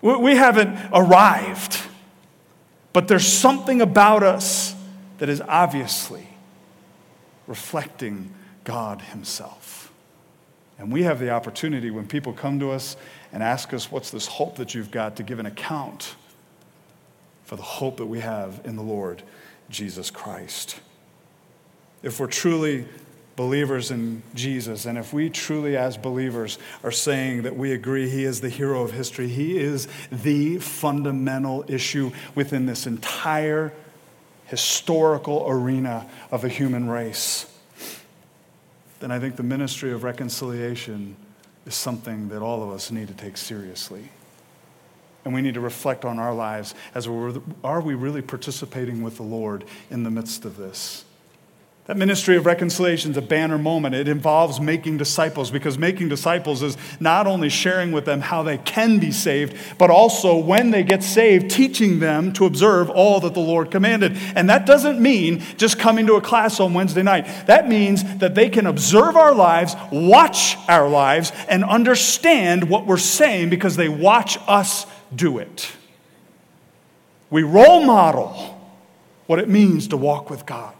We 0.00 0.34
haven't 0.34 0.76
arrived, 0.92 1.80
but 2.92 3.08
there's 3.08 3.26
something 3.26 3.80
about 3.80 4.22
us 4.22 4.74
that 5.18 5.28
is 5.28 5.40
obviously 5.42 6.26
reflecting 7.46 8.32
God 8.64 9.00
Himself. 9.00 9.92
And 10.78 10.92
we 10.92 11.02
have 11.04 11.20
the 11.20 11.30
opportunity 11.30 11.90
when 11.90 12.06
people 12.06 12.32
come 12.32 12.58
to 12.60 12.70
us 12.70 12.96
and 13.32 13.42
ask 13.42 13.72
us, 13.72 13.90
What's 13.90 14.10
this 14.10 14.26
hope 14.26 14.56
that 14.56 14.74
you've 14.74 14.90
got, 14.90 15.16
to 15.16 15.22
give 15.22 15.38
an 15.38 15.46
account 15.46 16.16
for 17.44 17.56
the 17.56 17.62
hope 17.62 17.98
that 17.98 18.06
we 18.06 18.20
have 18.20 18.60
in 18.64 18.76
the 18.76 18.82
Lord 18.82 19.22
Jesus 19.70 20.10
Christ 20.10 20.80
if 22.02 22.18
we're 22.18 22.26
truly 22.26 22.86
believers 23.42 23.90
in 23.90 24.22
Jesus, 24.36 24.86
and 24.86 24.96
if 24.96 25.12
we 25.12 25.28
truly, 25.28 25.76
as 25.76 25.96
believers, 25.96 26.60
are 26.84 26.92
saying 26.92 27.42
that 27.42 27.56
we 27.56 27.72
agree 27.72 28.08
He 28.08 28.22
is 28.22 28.40
the 28.40 28.48
hero 28.48 28.82
of 28.82 28.92
history, 28.92 29.26
He 29.26 29.58
is 29.58 29.88
the 30.12 30.58
fundamental 30.58 31.64
issue 31.66 32.12
within 32.36 32.66
this 32.66 32.86
entire 32.86 33.72
historical 34.44 35.44
arena 35.48 36.08
of 36.30 36.42
the 36.42 36.48
human 36.48 36.88
race, 36.88 37.52
then 39.00 39.10
I 39.10 39.18
think 39.18 39.34
the 39.34 39.42
ministry 39.42 39.90
of 39.90 40.04
reconciliation 40.04 41.16
is 41.66 41.74
something 41.74 42.28
that 42.28 42.42
all 42.42 42.62
of 42.62 42.70
us 42.70 42.92
need 42.92 43.08
to 43.08 43.14
take 43.14 43.36
seriously. 43.36 44.08
And 45.24 45.34
we 45.34 45.42
need 45.42 45.54
to 45.54 45.60
reflect 45.60 46.04
on 46.04 46.20
our 46.20 46.32
lives 46.32 46.76
as 46.94 47.08
we're, 47.08 47.40
are 47.64 47.80
we 47.80 47.94
really 47.94 48.22
participating 48.22 49.02
with 49.02 49.16
the 49.16 49.24
Lord 49.24 49.64
in 49.90 50.04
the 50.04 50.12
midst 50.12 50.44
of 50.44 50.56
this? 50.56 51.04
That 51.86 51.96
ministry 51.96 52.36
of 52.36 52.46
reconciliation 52.46 53.10
is 53.10 53.16
a 53.16 53.22
banner 53.22 53.58
moment. 53.58 53.96
It 53.96 54.06
involves 54.06 54.60
making 54.60 54.98
disciples 54.98 55.50
because 55.50 55.78
making 55.78 56.10
disciples 56.10 56.62
is 56.62 56.76
not 57.00 57.26
only 57.26 57.48
sharing 57.48 57.90
with 57.90 58.04
them 58.04 58.20
how 58.20 58.44
they 58.44 58.58
can 58.58 59.00
be 59.00 59.10
saved, 59.10 59.56
but 59.78 59.90
also 59.90 60.36
when 60.36 60.70
they 60.70 60.84
get 60.84 61.02
saved, 61.02 61.50
teaching 61.50 61.98
them 61.98 62.32
to 62.34 62.46
observe 62.46 62.88
all 62.88 63.18
that 63.20 63.34
the 63.34 63.40
Lord 63.40 63.72
commanded. 63.72 64.16
And 64.36 64.48
that 64.48 64.64
doesn't 64.64 65.00
mean 65.00 65.40
just 65.56 65.76
coming 65.76 66.06
to 66.06 66.14
a 66.14 66.20
class 66.20 66.60
on 66.60 66.72
Wednesday 66.72 67.02
night. 67.02 67.26
That 67.46 67.68
means 67.68 68.04
that 68.18 68.36
they 68.36 68.48
can 68.48 68.66
observe 68.66 69.16
our 69.16 69.34
lives, 69.34 69.74
watch 69.90 70.56
our 70.68 70.88
lives, 70.88 71.32
and 71.48 71.64
understand 71.64 72.68
what 72.68 72.86
we're 72.86 72.96
saying 72.96 73.50
because 73.50 73.74
they 73.74 73.88
watch 73.88 74.38
us 74.46 74.86
do 75.12 75.38
it. 75.38 75.72
We 77.28 77.42
role 77.42 77.84
model 77.84 78.60
what 79.26 79.40
it 79.40 79.48
means 79.48 79.88
to 79.88 79.96
walk 79.96 80.30
with 80.30 80.46
God 80.46 80.76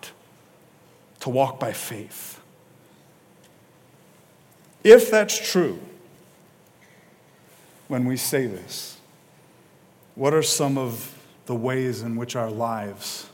to 1.23 1.31
walk 1.31 1.61
by 1.61 1.73
faith. 1.73 2.41
If 4.83 5.09
that's 5.09 5.53
true, 5.53 5.79
when 7.87 8.07
we 8.07 8.17
say 8.17 8.47
this, 8.47 8.99
what 10.17 10.35
are 10.35 10.43
some 10.43 10.77
of 10.77 11.17
the 11.47 11.55
ways 11.55 12.03
in 12.03 12.17
which 12.17 12.35
our 12.35 12.51
lives 12.51 13.29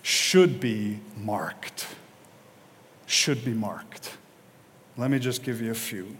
should 0.00 0.58
be 0.58 1.00
marked? 1.18 1.86
Should 3.04 3.44
be 3.44 3.52
marked. 3.52 4.16
Let 4.96 5.10
me 5.10 5.18
just 5.18 5.42
give 5.42 5.60
you 5.60 5.70
a 5.70 5.74
few. 5.74 6.16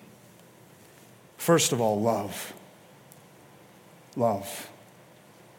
First 1.38 1.72
of 1.72 1.81
all, 1.81 2.02
love. 2.02 2.52
Love. 4.14 4.68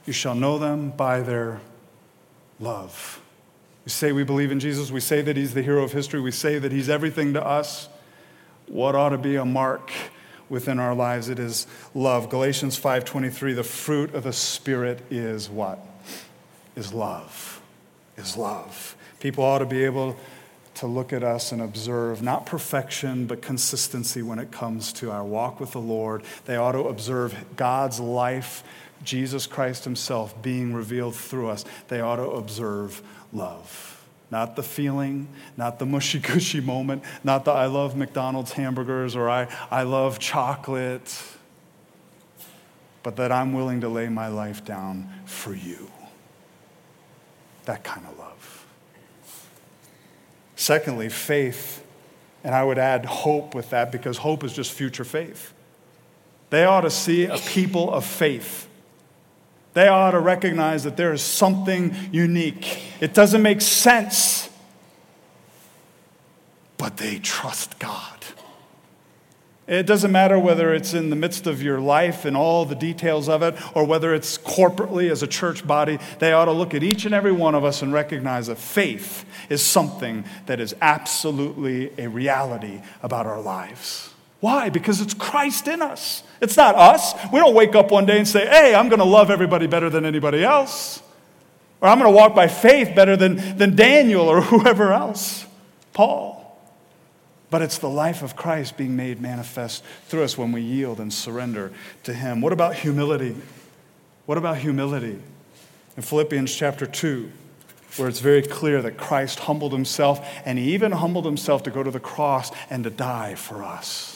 You 0.06 0.14
shall 0.14 0.36
know 0.36 0.60
them 0.60 0.92
by 0.92 1.22
their 1.22 1.60
love. 2.60 3.23
We 3.86 3.90
say 3.90 4.12
we 4.12 4.24
believe 4.24 4.52
in 4.52 4.60
Jesus. 4.60 4.92
We 4.92 5.00
say 5.00 5.22
that 5.22 5.36
he's 5.36 5.54
the 5.54 5.62
hero 5.62 5.84
of 5.84 5.92
history. 5.92 6.22
We 6.22 6.32
say 6.32 6.58
that 6.60 6.72
he's 6.72 6.90
everything 6.90 7.34
to 7.34 7.46
us. 7.46 7.90
What 8.68 8.96
ought 8.96 9.10
to 9.10 9.18
be 9.18 9.36
a 9.36 9.46
mark 9.46 9.92
within 10.50 10.80
our 10.80 10.96
lives? 10.96 11.28
It 11.28 11.40
is 11.40 11.68
love. 11.94 12.30
Galatians 12.30 12.80
5:23, 12.80 13.54
the 13.54 13.64
fruit 13.64 14.14
of 14.14 14.24
the 14.24 14.34
spirit 14.34 15.02
is 15.10 15.50
what? 15.50 15.86
Is 16.76 16.94
love. 16.94 17.62
Is 18.16 18.38
love. 18.38 18.96
People 19.20 19.44
ought 19.44 19.60
to 19.60 19.66
be 19.66 19.84
able 19.84 20.16
to 20.76 20.88
look 20.88 21.14
at 21.14 21.24
us 21.24 21.52
and 21.52 21.62
observe 21.62 22.22
not 22.22 22.46
perfection, 22.46 23.26
but 23.28 23.42
consistency 23.42 24.22
when 24.22 24.40
it 24.40 24.52
comes 24.52 24.92
to 24.94 25.12
our 25.12 25.24
walk 25.24 25.60
with 25.60 25.72
the 25.72 25.80
Lord. 25.80 26.24
They 26.46 26.56
ought 26.56 26.72
to 26.72 26.88
observe 26.88 27.36
God's 27.56 28.00
life, 28.00 28.64
Jesus 29.04 29.46
Christ 29.46 29.84
Himself 29.84 30.42
being 30.42 30.74
revealed 30.74 31.16
through 31.16 31.50
us. 31.50 31.64
They 31.90 32.02
ought 32.02 32.16
to 32.16 32.30
observe 32.30 33.02
love. 33.34 33.90
Not 34.32 34.56
the 34.56 34.64
feeling, 34.64 35.28
not 35.58 35.80
the 35.80 35.86
mushy 35.86 36.20
gushy 36.20 36.62
moment, 36.74 37.04
not 37.24 37.46
the 37.46 37.52
I 37.52 37.68
love 37.68 37.96
McDonald's 37.96 38.54
hamburgers 38.54 39.16
or 39.16 39.30
I, 39.30 39.48
I 39.70 39.84
love 39.84 40.20
chocolate, 40.20 41.24
but 43.04 43.16
that 43.18 43.32
I'm 43.32 43.54
willing 43.54 43.82
to 43.82 43.90
lay 43.90 44.10
my 44.10 44.30
life 44.30 44.66
down 44.66 45.10
for 45.26 45.54
you. 45.54 45.92
That 47.66 47.84
kind 47.84 48.06
of 48.08 48.18
love. 48.18 48.66
Secondly, 50.56 51.10
faith, 51.10 51.84
and 52.44 52.56
I 52.56 52.64
would 52.64 52.78
add 52.78 53.06
hope 53.06 53.54
with 53.54 53.70
that 53.72 53.92
because 53.92 54.18
hope 54.18 54.44
is 54.44 54.54
just 54.54 54.72
future 54.72 55.04
faith. 55.04 55.54
They 56.50 56.66
ought 56.66 56.82
to 56.82 56.90
see 56.90 57.26
a 57.26 57.38
people 57.38 57.92
of 57.92 58.06
faith 58.06 58.68
they 59.74 59.88
ought 59.88 60.12
to 60.12 60.20
recognize 60.20 60.84
that 60.84 60.98
there 60.98 61.14
is 61.14 61.22
something 61.22 61.96
unique. 62.12 62.80
It 63.00 63.14
doesn't 63.14 63.42
make 63.42 63.62
sense, 63.62 64.50
but 66.78 66.98
they 66.98 67.20
trust 67.20 67.80
God. 67.80 68.14
It 69.66 69.86
doesn't 69.86 70.12
matter 70.12 70.38
whether 70.38 70.74
it's 70.74 70.94
in 70.94 71.10
the 71.10 71.16
midst 71.16 71.48
of 71.48 71.64
your 71.64 71.80
life 71.80 72.26
and 72.26 72.36
all 72.36 72.66
the 72.66 72.76
details 72.76 73.30
of 73.30 73.42
it, 73.42 73.56
or 73.76 73.86
whether 73.86 74.14
it's 74.14 74.38
corporately 74.38 75.10
as 75.10 75.24
a 75.24 75.28
church 75.28 75.66
body. 75.66 76.00
They 76.20 76.34
ought 76.34 76.46
to 76.46 76.52
look 76.52 76.74
at 76.74 76.84
each 76.84 77.06
and 77.06 77.16
every 77.16 77.32
one 77.32 77.56
of 77.56 77.64
us 77.64 77.82
and 77.82 77.94
recognize 77.94 78.48
that 78.48 78.58
faith 78.58 79.26
is 79.50 79.62
something 79.62 80.26
that 80.48 80.60
is 80.60 80.76
absolutely 80.82 81.92
a 81.98 82.10
reality 82.10 82.82
about 83.02 83.26
our 83.26 83.42
lives. 83.42 84.13
Why? 84.44 84.68
Because 84.68 85.00
it's 85.00 85.14
Christ 85.14 85.70
in 85.70 85.82
us. 85.82 86.22
It's 86.42 86.58
not 86.58 86.76
us. 86.76 87.14
We 87.32 87.40
don't 87.40 87.56
wake 87.56 87.76
up 87.76 87.92
one 87.92 88.06
day 88.06 88.18
and 88.18 88.28
say, 88.28 88.46
hey, 88.46 88.76
I'm 88.76 88.90
going 88.90 89.00
to 89.00 89.06
love 89.06 89.32
everybody 89.32 89.68
better 89.68 89.90
than 89.90 90.04
anybody 90.04 90.44
else. 90.44 91.02
Or 91.80 91.88
I'm 91.88 91.98
going 91.98 92.12
to 92.12 92.18
walk 92.18 92.36
by 92.36 92.50
faith 92.50 92.94
better 92.94 93.16
than, 93.16 93.58
than 93.58 93.78
Daniel 93.78 94.28
or 94.28 94.42
whoever 94.52 94.92
else, 94.92 95.46
Paul. 95.94 96.60
But 97.52 97.62
it's 97.62 97.78
the 97.78 97.88
life 97.88 98.22
of 98.22 98.36
Christ 98.36 98.76
being 98.76 98.98
made 98.98 99.22
manifest 99.22 99.82
through 100.08 100.24
us 100.24 100.38
when 100.38 100.52
we 100.52 100.60
yield 100.60 101.00
and 101.00 101.14
surrender 101.14 101.72
to 102.04 102.14
Him. 102.14 102.42
What 102.42 102.52
about 102.52 102.76
humility? 102.76 103.38
What 104.26 104.38
about 104.38 104.58
humility? 104.58 105.22
In 105.96 106.04
Philippians 106.04 106.54
chapter 106.54 106.86
2, 106.86 107.32
where 107.96 108.10
it's 108.10 108.20
very 108.20 108.42
clear 108.42 108.82
that 108.82 108.98
Christ 108.98 109.40
humbled 109.40 109.72
himself, 109.72 110.20
and 110.44 110.60
he 110.60 110.74
even 110.74 110.92
humbled 110.92 111.24
himself 111.24 111.64
to 111.64 111.72
go 111.72 111.82
to 111.82 111.92
the 111.92 112.02
cross 112.02 112.52
and 112.70 112.84
to 112.84 112.90
die 112.90 113.36
for 113.36 113.64
us. 113.64 114.13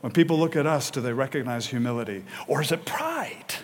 When 0.00 0.12
people 0.12 0.38
look 0.38 0.54
at 0.54 0.66
us, 0.66 0.90
do 0.90 1.00
they 1.00 1.12
recognize 1.12 1.66
humility? 1.66 2.24
Or 2.46 2.62
is 2.62 2.70
it 2.70 2.84
pride? 2.84 3.54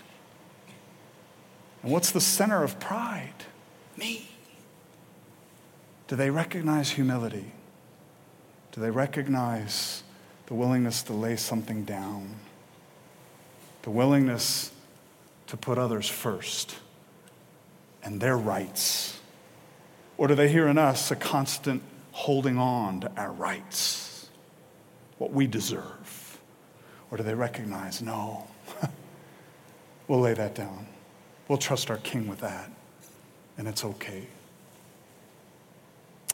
And 1.82 1.92
what's 1.92 2.10
the 2.10 2.20
center 2.20 2.64
of 2.64 2.80
pride? 2.80 3.44
Me. 3.96 4.28
Do 6.08 6.16
they 6.16 6.30
recognize 6.30 6.90
humility? 6.90 7.52
Do 8.72 8.80
they 8.80 8.90
recognize 8.90 10.02
the 10.46 10.54
willingness 10.54 11.02
to 11.04 11.12
lay 11.12 11.36
something 11.36 11.84
down? 11.84 12.34
The 13.82 13.90
willingness 13.90 14.72
to 15.46 15.56
put 15.56 15.78
others 15.78 16.08
first 16.08 16.76
and 18.02 18.20
their 18.20 18.36
rights? 18.36 19.20
Or 20.16 20.28
do 20.28 20.34
they 20.34 20.48
hear 20.48 20.68
in 20.68 20.78
us 20.78 21.10
a 21.10 21.16
constant 21.16 21.82
holding 22.12 22.58
on 22.58 23.00
to 23.00 23.12
our 23.16 23.32
rights, 23.32 24.28
what 25.18 25.32
we 25.32 25.46
deserve? 25.46 26.23
Or 27.14 27.16
do 27.16 27.22
they 27.22 27.34
recognize, 27.34 28.02
no, 28.02 28.44
we'll 30.08 30.18
lay 30.18 30.34
that 30.34 30.56
down? 30.56 30.88
We'll 31.46 31.58
trust 31.58 31.88
our 31.88 31.98
King 31.98 32.26
with 32.26 32.40
that, 32.40 32.68
and 33.56 33.68
it's 33.68 33.84
okay. 33.84 34.26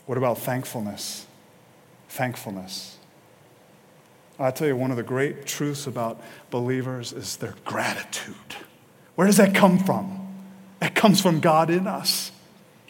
What 0.07 0.17
about 0.17 0.39
thankfulness? 0.39 1.27
Thankfulness. 2.09 2.97
I 4.39 4.51
tell 4.53 4.69
you, 4.69 4.75
one 4.75 4.91
of 4.91 4.97
the 4.97 5.03
great 5.03 5.45
truths 5.45 5.87
about 5.87 6.19
believers 6.49 7.13
is 7.13 7.37
their 7.37 7.57
gratitude. 7.67 8.35
Where 9.17 9.27
does 9.27 9.37
that 9.37 9.55
come 9.55 9.81
from? 9.81 10.35
That 10.79 10.95
comes 10.95 11.21
from 11.21 11.41
God 11.41 11.69
in 11.69 11.87
us. 11.87 12.33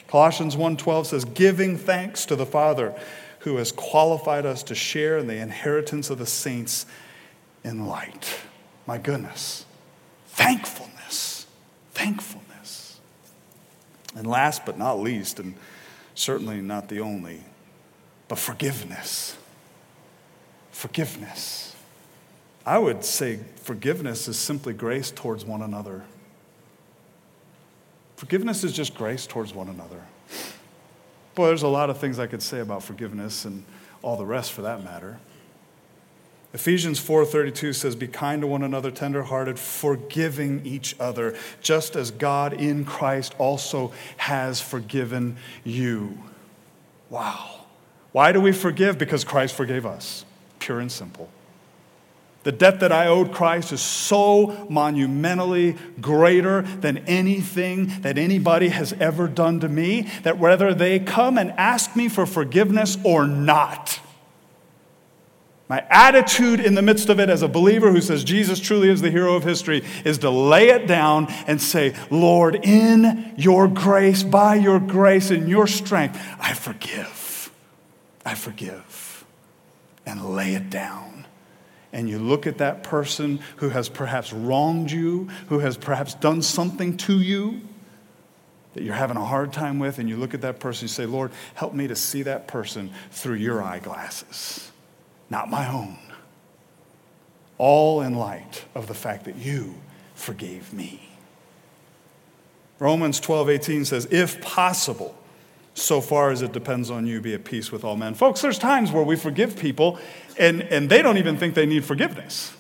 Colossians 0.07 0.57
1:12 0.57 1.09
says, 1.09 1.25
"Giving 1.25 1.77
thanks 1.77 2.25
to 2.27 2.37
the 2.37 2.47
Father 2.47 2.95
who 3.41 3.57
has 3.57 3.73
qualified 3.73 4.47
us 4.47 4.63
to 4.63 4.77
share 4.77 5.19
in 5.19 5.27
the 5.27 5.39
inheritance 5.39 6.09
of 6.09 6.19
the 6.19 6.27
saints 6.27 6.87
in 7.65 7.87
light." 7.87 8.37
My 8.87 8.99
goodness. 8.99 9.67
Thankfulness. 10.29 11.47
Thankfulness. 11.93 13.01
And 14.17 14.27
last 14.27 14.67
but 14.67 14.79
not 14.79 14.99
least, 14.99 15.39
and 15.39 15.55
certainly 16.15 16.61
not 16.61 16.89
the 16.89 17.01
only, 17.01 17.43
but 18.29 18.39
forgiveness. 18.39 19.37
Forgiveness. 20.73 21.75
I 22.67 22.79
would 22.79 23.05
say 23.05 23.41
forgiveness 23.57 24.29
is 24.29 24.39
simply 24.39 24.73
grace 24.73 25.11
towards 25.11 25.45
one 25.45 25.63
another. 25.63 26.05
Forgiveness 28.17 28.65
is 28.65 28.73
just 28.73 28.95
grace 28.95 29.27
towards 29.27 29.55
one 29.55 29.69
another. 29.69 30.03
Boy, 31.35 31.47
there's 31.47 31.63
a 31.63 31.69
lot 31.69 31.89
of 31.91 31.99
things 31.99 32.19
I 32.19 32.27
could 32.27 32.43
say 32.43 32.61
about 32.61 32.83
forgiveness 32.83 33.45
and 33.45 33.65
all 34.03 34.17
the 34.17 34.27
rest 34.27 34.53
for 34.53 34.63
that 34.63 34.85
matter. 34.85 35.19
Ephesians 36.53 36.99
4:32 36.99 37.75
says 37.75 37.95
be 37.95 38.09
kind 38.09 38.43
to 38.43 38.47
one 38.47 38.63
another 38.63 38.91
tenderhearted 38.91 39.59
forgiving 39.59 40.65
each 40.65 40.97
other 40.99 41.37
just 41.63 41.95
as 41.95 42.11
God 42.11 42.53
in 42.53 42.85
Christ 42.85 43.35
also 43.39 43.93
has 44.17 44.61
forgiven 44.61 45.37
you. 45.63 46.19
Wow. 47.09 47.67
Why 48.13 48.33
do 48.33 48.41
we 48.41 48.53
forgive? 48.53 48.99
Because 48.99 49.23
Christ 49.23 49.55
forgave 49.55 49.87
us. 49.87 50.25
Pure 50.59 50.81
and 50.81 50.91
simple. 50.93 51.29
The 52.43 52.53
debt 52.53 52.81
that 52.81 52.91
I 52.91 53.07
owed 53.07 53.33
Christ 53.33 53.71
is 53.71 53.83
so 53.83 54.67
monumentally 54.71 55.77
greater 56.01 56.63
than 56.63 56.99
anything 56.99 58.01
that 58.01 58.17
anybody 58.17 58.71
has 58.71 58.95
ever 58.95 59.29
done 59.29 59.61
to 59.61 59.69
me 59.69 60.09
that 60.23 60.39
whether 60.39 60.73
they 60.73 60.99
come 60.99 61.37
and 61.37 61.53
ask 61.53 61.95
me 61.95 62.09
for 62.09 62.25
forgiveness 62.25 62.97
or 63.05 63.27
not, 63.27 64.00
my 65.71 65.87
attitude 65.89 66.59
in 66.59 66.75
the 66.75 66.83
midst 66.83 67.09
of 67.11 67.21
it 67.21 67.31
as 67.31 67.43
a 67.43 67.49
believer 67.49 67.93
who 67.93 68.01
says 68.01 68.25
Jesus 68.25 68.59
truly 68.59 68.89
is 68.89 69.03
the 69.03 69.11
hero 69.11 69.37
of 69.37 69.45
history 69.45 69.85
is 70.05 70.19
to 70.19 70.29
lay 70.29 70.71
it 70.71 70.89
down 70.89 71.29
and 71.47 71.63
say, 71.63 71.95
Lord, 72.11 72.57
in 72.57 73.35
your 73.37 73.69
grace, 73.69 74.25
by 74.25 74.57
your 74.57 74.81
grace 74.81 75.31
and 75.31 75.49
your 75.49 75.69
strength, 75.69 76.21
I 76.41 76.55
forgive. 76.55 77.53
I 78.27 78.35
forgive. 78.35 79.25
And 80.05 80.35
lay 80.35 80.55
it 80.55 80.71
down. 80.71 81.29
And 81.93 82.11
you 82.11 82.19
look 82.19 82.49
at 82.49 82.59
that 82.59 82.83
person 82.83 83.39
who 83.59 83.69
has 83.69 83.89
perhaps 83.89 84.33
wronged 84.33 84.91
you, 84.91 85.29
who 85.51 85.61
has 85.61 85.77
perhaps 85.77 86.15
done 86.15 86.43
something 86.43 86.97
to 86.97 87.21
you 87.21 87.61
that 88.75 88.83
you're 88.83 88.95
having 88.95 89.17
a 89.17 89.25
hard 89.25 89.53
time 89.53 89.79
with, 89.79 90.01
and 90.01 90.09
you 90.09 90.17
look 90.17 90.35
at 90.35 90.41
that 90.41 90.59
person 90.59 90.87
and 90.87 90.91
say, 90.91 91.07
Lord, 91.07 91.31
help 91.55 91.75
me 91.75 91.87
to 91.87 91.95
see 91.95 92.23
that 92.23 92.49
person 92.49 92.91
through 93.13 93.37
your 93.37 93.63
eyeglasses 93.63 94.70
not 95.31 95.49
my 95.49 95.69
own. 95.69 95.97
All 97.57 98.03
in 98.03 98.15
light 98.15 98.65
of 98.75 98.87
the 98.89 98.95
fact 98.95 99.25
that 99.25 99.37
you 99.37 99.75
forgave 100.15 100.73
me. 100.73 101.09
Romans 102.79 103.21
12, 103.21 103.51
18 103.51 103.85
says, 103.85 104.09
if 104.11 104.41
possible, 104.41 105.15
so 105.75 106.01
far 106.01 106.31
as 106.31 106.43
it 106.43 106.53
depends 106.53 106.91
on 106.91 107.07
you, 107.07 107.21
be 107.21 107.35
at 107.35 107.45
peace 107.45 107.71
with 107.71 107.85
all 107.85 107.97
men. 107.97 108.15
Folks, 108.15 108.41
there's 108.41 108.59
times 108.59 108.91
where 108.91 109.05
we 109.05 109.17
forgive 109.17 109.57
people 109.57 109.99
and, 110.39 110.63
and 110.63 110.91
they 110.91 111.03
don't 111.03 111.19
even 111.19 111.37
think 111.37 111.55
they 111.55 111.67
need 111.67 111.85
forgiveness. 111.85 112.55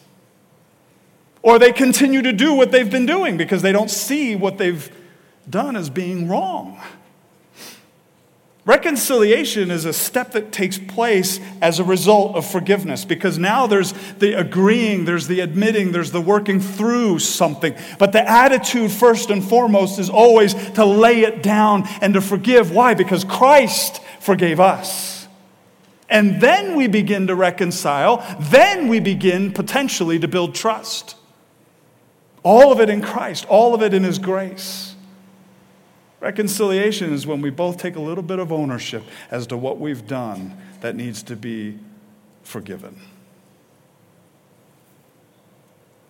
Or 1.43 1.59
they 1.59 1.73
continue 1.73 2.23
to 2.23 2.33
do 2.33 2.53
what 2.53 2.71
they've 2.71 2.91
been 2.91 3.07
doing 3.07 3.37
because 3.37 3.63
they 3.63 3.73
don't 3.73 3.91
see 3.91 4.37
what 4.37 4.59
they've 4.59 4.91
done 5.49 5.75
as 5.75 5.89
being 5.89 6.29
wrong. 6.29 6.79
Reconciliation 8.71 9.73
is 9.73 9.85
a 9.85 9.93
step 9.93 10.31
that 10.31 10.53
takes 10.53 10.79
place 10.79 11.41
as 11.61 11.81
a 11.81 11.85
result 11.85 12.37
of 12.37 12.49
forgiveness 12.49 13.05
because 13.05 13.37
now 13.37 13.67
there's 13.67 13.93
the 14.21 14.35
agreeing, 14.35 15.07
there's 15.07 15.27
the 15.27 15.41
admitting, 15.41 15.91
there's 15.91 16.13
the 16.13 16.21
working 16.21 16.61
through 16.61 17.19
something. 17.19 17.75
But 17.99 18.13
the 18.13 18.23
attitude, 18.31 18.93
first 18.93 19.29
and 19.31 19.43
foremost, 19.43 19.99
is 19.99 20.09
always 20.09 20.55
to 20.75 20.85
lay 20.85 21.23
it 21.23 21.43
down 21.43 21.89
and 22.01 22.15
to 22.15 22.21
forgive. 22.21 22.71
Why? 22.71 22.95
Because 22.95 23.25
Christ 23.25 24.01
forgave 24.21 24.61
us. 24.61 25.27
And 26.09 26.41
then 26.41 26.77
we 26.77 26.87
begin 26.87 27.27
to 27.27 27.35
reconcile, 27.35 28.25
then 28.39 28.87
we 28.87 29.01
begin 29.01 29.53
potentially 29.53 30.21
to 30.21 30.29
build 30.29 30.55
trust. 30.55 31.17
All 32.45 32.71
of 32.71 32.79
it 32.79 32.89
in 32.89 33.03
Christ, 33.03 33.47
all 33.47 33.75
of 33.75 33.83
it 33.83 33.93
in 33.93 34.05
His 34.05 34.21
grace. 34.21 34.89
Reconciliation 36.21 37.15
is 37.15 37.27
when 37.27 37.41
we 37.41 37.49
both 37.49 37.79
take 37.79 37.97
a 37.97 38.01
little 38.01 38.23
bit 38.23 38.39
of 38.39 38.53
ownership 38.53 39.03
as 39.31 39.47
to 39.49 39.57
what 39.57 39.81
we've 39.81 40.07
done 40.07 40.57
that 40.81 40.95
needs 40.95 41.23
to 41.25 41.37
be 41.37 41.79
forgiven. 42.43 43.01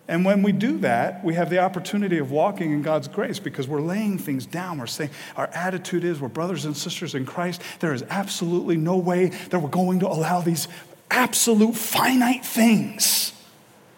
And 0.09 0.25
when 0.25 0.43
we 0.43 0.51
do 0.51 0.77
that, 0.79 1.23
we 1.23 1.35
have 1.35 1.49
the 1.49 1.59
opportunity 1.59 2.17
of 2.17 2.31
walking 2.31 2.73
in 2.73 2.81
God's 2.81 3.07
grace 3.07 3.39
because 3.39 3.69
we're 3.69 3.79
laying 3.79 4.17
things 4.17 4.45
down. 4.45 4.79
We're 4.79 4.87
saying 4.87 5.11
our 5.37 5.47
attitude 5.53 6.03
is 6.03 6.19
we're 6.19 6.27
brothers 6.27 6.65
and 6.65 6.75
sisters 6.75 7.15
in 7.15 7.25
Christ. 7.25 7.61
There 7.79 7.93
is 7.93 8.03
absolutely 8.09 8.75
no 8.75 8.97
way 8.97 9.27
that 9.27 9.59
we're 9.59 9.69
going 9.69 10.01
to 10.01 10.07
allow 10.07 10.41
these 10.41 10.67
absolute 11.09 11.75
finite 11.75 12.43
things 12.43 13.31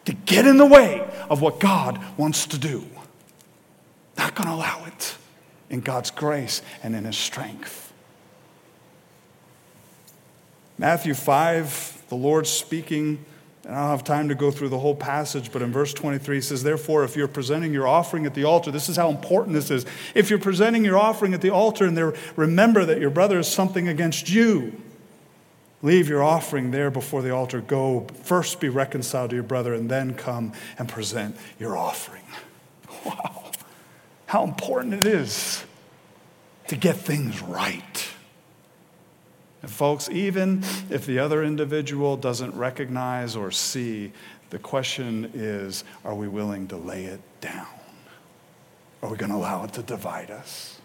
to 0.05 0.13
get 0.13 0.45
in 0.45 0.57
the 0.57 0.65
way 0.67 1.09
of 1.31 1.41
what 1.41 1.59
God 1.59 1.99
wants 2.17 2.45
to 2.47 2.59
do. 2.59 2.85
Not 4.15 4.35
going 4.35 4.49
to 4.49 4.53
allow 4.53 4.85
it 4.85 5.17
in 5.73 5.81
God's 5.81 6.11
grace 6.11 6.61
and 6.83 6.95
in 6.95 7.03
His 7.03 7.17
strength. 7.17 7.91
Matthew 10.77 11.15
5, 11.15 12.03
the 12.09 12.15
Lord 12.15 12.45
speaking, 12.45 13.25
and 13.65 13.73
I 13.73 13.79
don't 13.79 13.89
have 13.89 14.03
time 14.03 14.29
to 14.29 14.35
go 14.35 14.51
through 14.51 14.69
the 14.69 14.77
whole 14.77 14.95
passage, 14.95 15.51
but 15.51 15.63
in 15.63 15.71
verse 15.71 15.91
23 15.91 16.35
he 16.37 16.41
says, 16.41 16.61
Therefore, 16.61 17.03
if 17.03 17.15
you're 17.15 17.27
presenting 17.27 17.73
your 17.73 17.87
offering 17.87 18.27
at 18.27 18.35
the 18.35 18.43
altar, 18.43 18.69
this 18.69 18.87
is 18.87 18.97
how 18.97 19.09
important 19.09 19.55
this 19.55 19.71
is. 19.71 19.83
If 20.13 20.29
you're 20.29 20.37
presenting 20.37 20.85
your 20.85 20.97
offering 20.97 21.33
at 21.33 21.41
the 21.41 21.49
altar 21.49 21.85
and 21.85 21.97
there, 21.97 22.13
remember 22.35 22.85
that 22.85 22.99
your 23.01 23.09
brother 23.09 23.37
has 23.37 23.51
something 23.51 23.87
against 23.87 24.29
you, 24.29 24.79
leave 25.81 26.07
your 26.07 26.21
offering 26.21 26.69
there 26.69 26.91
before 26.91 27.23
the 27.23 27.31
altar. 27.31 27.61
Go 27.61 28.05
first 28.21 28.59
be 28.59 28.69
reconciled 28.69 29.31
to 29.31 29.35
your 29.35 29.43
brother 29.43 29.73
and 29.73 29.89
then 29.89 30.13
come 30.13 30.53
and 30.77 30.87
present 30.87 31.35
your 31.59 31.75
offering. 31.75 32.21
Wow 33.05 33.42
how 34.33 34.43
important 34.43 34.95
it 34.95 35.05
is 35.05 35.63
to 36.65 36.75
get 36.75 36.95
things 36.95 37.39
right. 37.43 38.07
And, 39.61 39.69
folks, 39.69 40.09
even 40.09 40.63
if 40.89 41.05
the 41.05 41.19
other 41.19 41.43
individual 41.43 42.17
doesn't 42.17 42.55
recognize 42.55 43.35
or 43.35 43.51
see, 43.51 44.11
the 44.49 44.57
question 44.57 45.29
is 45.35 45.83
are 46.03 46.15
we 46.15 46.27
willing 46.27 46.67
to 46.69 46.77
lay 46.77 47.05
it 47.05 47.21
down? 47.41 47.67
Are 49.03 49.09
we 49.09 49.17
going 49.17 49.29
to 49.29 49.37
allow 49.37 49.65
it 49.65 49.73
to 49.73 49.83
divide 49.83 50.31
us? 50.31 50.81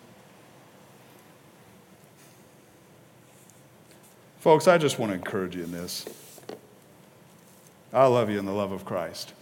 Folks, 4.41 4.69
I 4.69 4.77
just 4.77 4.99
want 4.99 5.11
to 5.13 5.17
encourage 5.17 5.57
you 5.57 5.65
in 5.65 5.73
this. 5.73 6.05
I 7.95 8.05
love 8.09 8.29
you 8.29 8.39
in 8.39 8.45
the 8.45 8.53
love 8.53 8.73
of 8.73 8.85
Christ. 8.85 9.33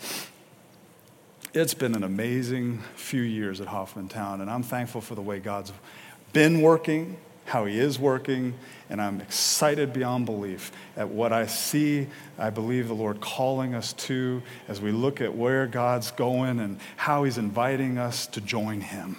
It's 1.56 1.72
been 1.72 1.94
an 1.94 2.04
amazing 2.04 2.82
few 2.96 3.22
years 3.22 3.62
at 3.62 3.68
Hoffmantown, 3.68 4.42
and 4.42 4.50
I'm 4.50 4.62
thankful 4.62 5.00
for 5.00 5.14
the 5.14 5.22
way 5.22 5.38
God's 5.38 5.72
been 6.34 6.60
working, 6.60 7.16
how 7.46 7.64
He 7.64 7.78
is 7.78 7.98
working, 7.98 8.52
and 8.90 9.00
I'm 9.00 9.22
excited 9.22 9.94
beyond 9.94 10.26
belief 10.26 10.70
at 10.98 11.08
what 11.08 11.32
I 11.32 11.46
see, 11.46 12.08
I 12.38 12.50
believe 12.50 12.88
the 12.88 12.94
Lord 12.94 13.22
calling 13.22 13.74
us 13.74 13.94
to 13.94 14.42
as 14.68 14.82
we 14.82 14.92
look 14.92 15.22
at 15.22 15.34
where 15.34 15.66
God's 15.66 16.10
going 16.10 16.60
and 16.60 16.78
how 16.96 17.24
He's 17.24 17.38
inviting 17.38 17.96
us 17.96 18.26
to 18.26 18.42
join 18.42 18.82
Him 18.82 19.16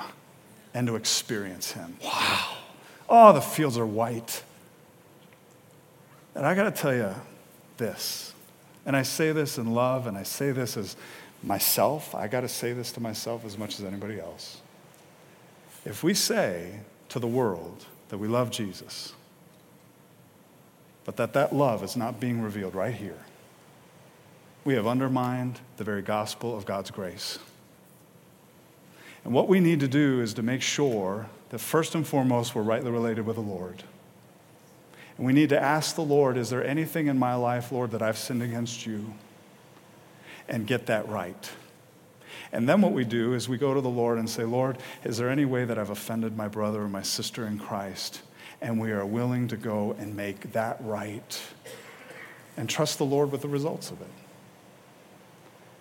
and 0.76 0.86
to 0.86 0.96
experience 0.96 1.72
Him. 1.72 1.98
Wow. 2.04 2.58
Oh, 3.10 3.34
the 3.34 3.42
fields 3.42 3.80
are 3.80 3.86
white. 3.88 4.44
And 6.36 6.46
I 6.46 6.54
got 6.54 6.66
to 6.66 6.82
tell 6.82 6.94
you 6.94 7.16
this, 7.78 8.32
and 8.86 8.96
I 8.96 9.02
say 9.02 9.32
this 9.32 9.58
in 9.58 9.74
love, 9.74 10.06
and 10.06 10.16
I 10.16 10.22
say 10.22 10.52
this 10.52 10.78
as 10.78 10.96
myself. 11.44 12.14
I 12.16 12.28
got 12.28 12.42
to 12.42 12.50
say 12.50 12.74
this 12.74 12.92
to 12.94 13.00
myself 13.00 13.46
as 13.46 13.58
much 13.58 13.80
as 13.80 13.86
anybody 13.86 14.20
else. 14.20 14.62
If 15.86 16.04
we 16.04 16.14
say 16.14 16.80
to 17.10 17.20
the 17.20 17.28
world 17.28 17.86
that 18.10 18.18
we 18.18 18.28
love 18.28 18.52
Jesus, 18.52 19.14
but 21.06 21.16
that 21.18 21.34
that 21.34 21.56
love 21.56 21.84
is 21.84 21.96
not 21.96 22.20
being 22.20 22.42
revealed 22.42 22.76
right 22.76 22.94
here, 22.94 23.20
we 24.66 24.74
have 24.74 24.86
undermined 24.86 25.62
the 25.78 25.84
very 25.86 26.02
gospel 26.02 26.56
of 26.58 26.66
God's 26.66 26.92
grace. 26.92 27.40
And 29.24 29.34
what 29.34 29.48
we 29.48 29.60
need 29.60 29.80
to 29.80 29.88
do 29.88 30.22
is 30.22 30.34
to 30.34 30.44
make 30.44 30.62
sure 30.62 31.28
that 31.50 31.60
first 31.60 31.96
and 31.96 32.06
foremost 32.06 32.54
we're 32.54 32.62
rightly 32.62 32.92
related 32.92 33.26
with 33.26 33.38
the 33.38 33.42
Lord. 33.42 33.84
And 35.18 35.26
we 35.26 35.34
need 35.34 35.50
to 35.50 35.62
ask 35.62 35.96
the 35.96 36.02
Lord, 36.02 36.38
is 36.38 36.50
there 36.50 36.66
anything 36.66 37.08
in 37.08 37.18
my 37.18 37.36
life, 37.36 37.72
Lord, 37.72 37.92
that 37.92 38.02
I've 38.02 38.18
sinned 38.18 38.44
against 38.44 38.86
you? 38.86 39.14
And 40.50 40.66
get 40.66 40.86
that 40.86 41.08
right. 41.10 41.52
And 42.52 42.68
then 42.68 42.82
what 42.82 42.94
we 42.94 43.04
do 43.04 43.34
is 43.34 43.50
we 43.50 43.58
go 43.58 43.74
to 43.74 43.82
the 43.82 43.90
Lord 43.90 44.18
and 44.18 44.30
say, 44.30 44.44
Lord, 44.44 44.78
is 45.04 45.18
there 45.18 45.30
any 45.30 45.46
way 45.46 45.66
that 45.66 45.78
I've 45.78 45.90
offended 45.90 46.38
my 46.38 46.48
brother 46.48 46.84
or 46.84 46.88
my 46.88 47.02
sister 47.02 47.46
in 47.46 47.60
Christ? 47.60 48.22
and 48.62 48.80
we 48.80 48.92
are 48.92 49.06
willing 49.06 49.48
to 49.50 49.58
go 49.58 49.96
and 50.00 50.16
make 50.16 50.52
that 50.54 50.78
right 50.82 51.42
and 52.56 52.70
trust 52.70 52.98
the 52.98 53.06
Lord 53.06 53.32
with 53.32 53.42
the 53.42 53.48
results 53.48 53.92
of 53.92 54.02
it. 54.02 54.08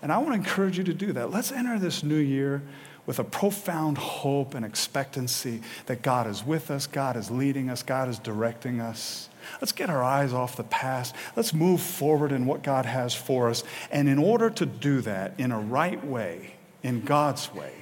And 0.02 0.12
I 0.12 0.18
want 0.18 0.30
to 0.30 0.34
encourage 0.34 0.76
you 0.76 0.84
to 0.84 0.94
do 0.94 1.12
that. 1.14 1.30
Let's 1.30 1.52
enter 1.52 1.78
this 1.78 2.02
new 2.02 2.16
year 2.16 2.62
with 3.07 3.18
a 3.20 3.24
profound 3.24 3.96
hope 3.96 4.54
and 4.54 4.64
expectancy 4.64 5.62
that 5.86 6.02
God 6.02 6.26
is 6.26 6.44
with 6.44 6.70
us, 6.70 6.86
God 6.86 7.16
is 7.16 7.30
leading 7.30 7.70
us, 7.70 7.82
God 7.82 8.09
is 8.09 8.18
directing 8.18 8.80
us. 8.80 9.28
Let's 9.61 9.72
get 9.72 9.88
our 9.88 10.02
eyes 10.02 10.32
off 10.32 10.57
the 10.57 10.64
past. 10.64 11.14
Let's 11.36 11.54
move 11.54 11.80
forward 11.80 12.32
in 12.32 12.46
what 12.46 12.64
God 12.64 12.84
has 12.84 13.14
for 13.14 13.48
us. 13.48 13.62
And 13.92 14.09
in 14.09 14.18
order 14.18 14.50
to 14.50 14.66
do 14.66 15.00
that 15.02 15.34
in 15.38 15.52
a 15.52 15.61
right 15.61 16.04
way, 16.04 16.54
in 16.82 17.02
God's 17.02 17.54
way, 17.54 17.72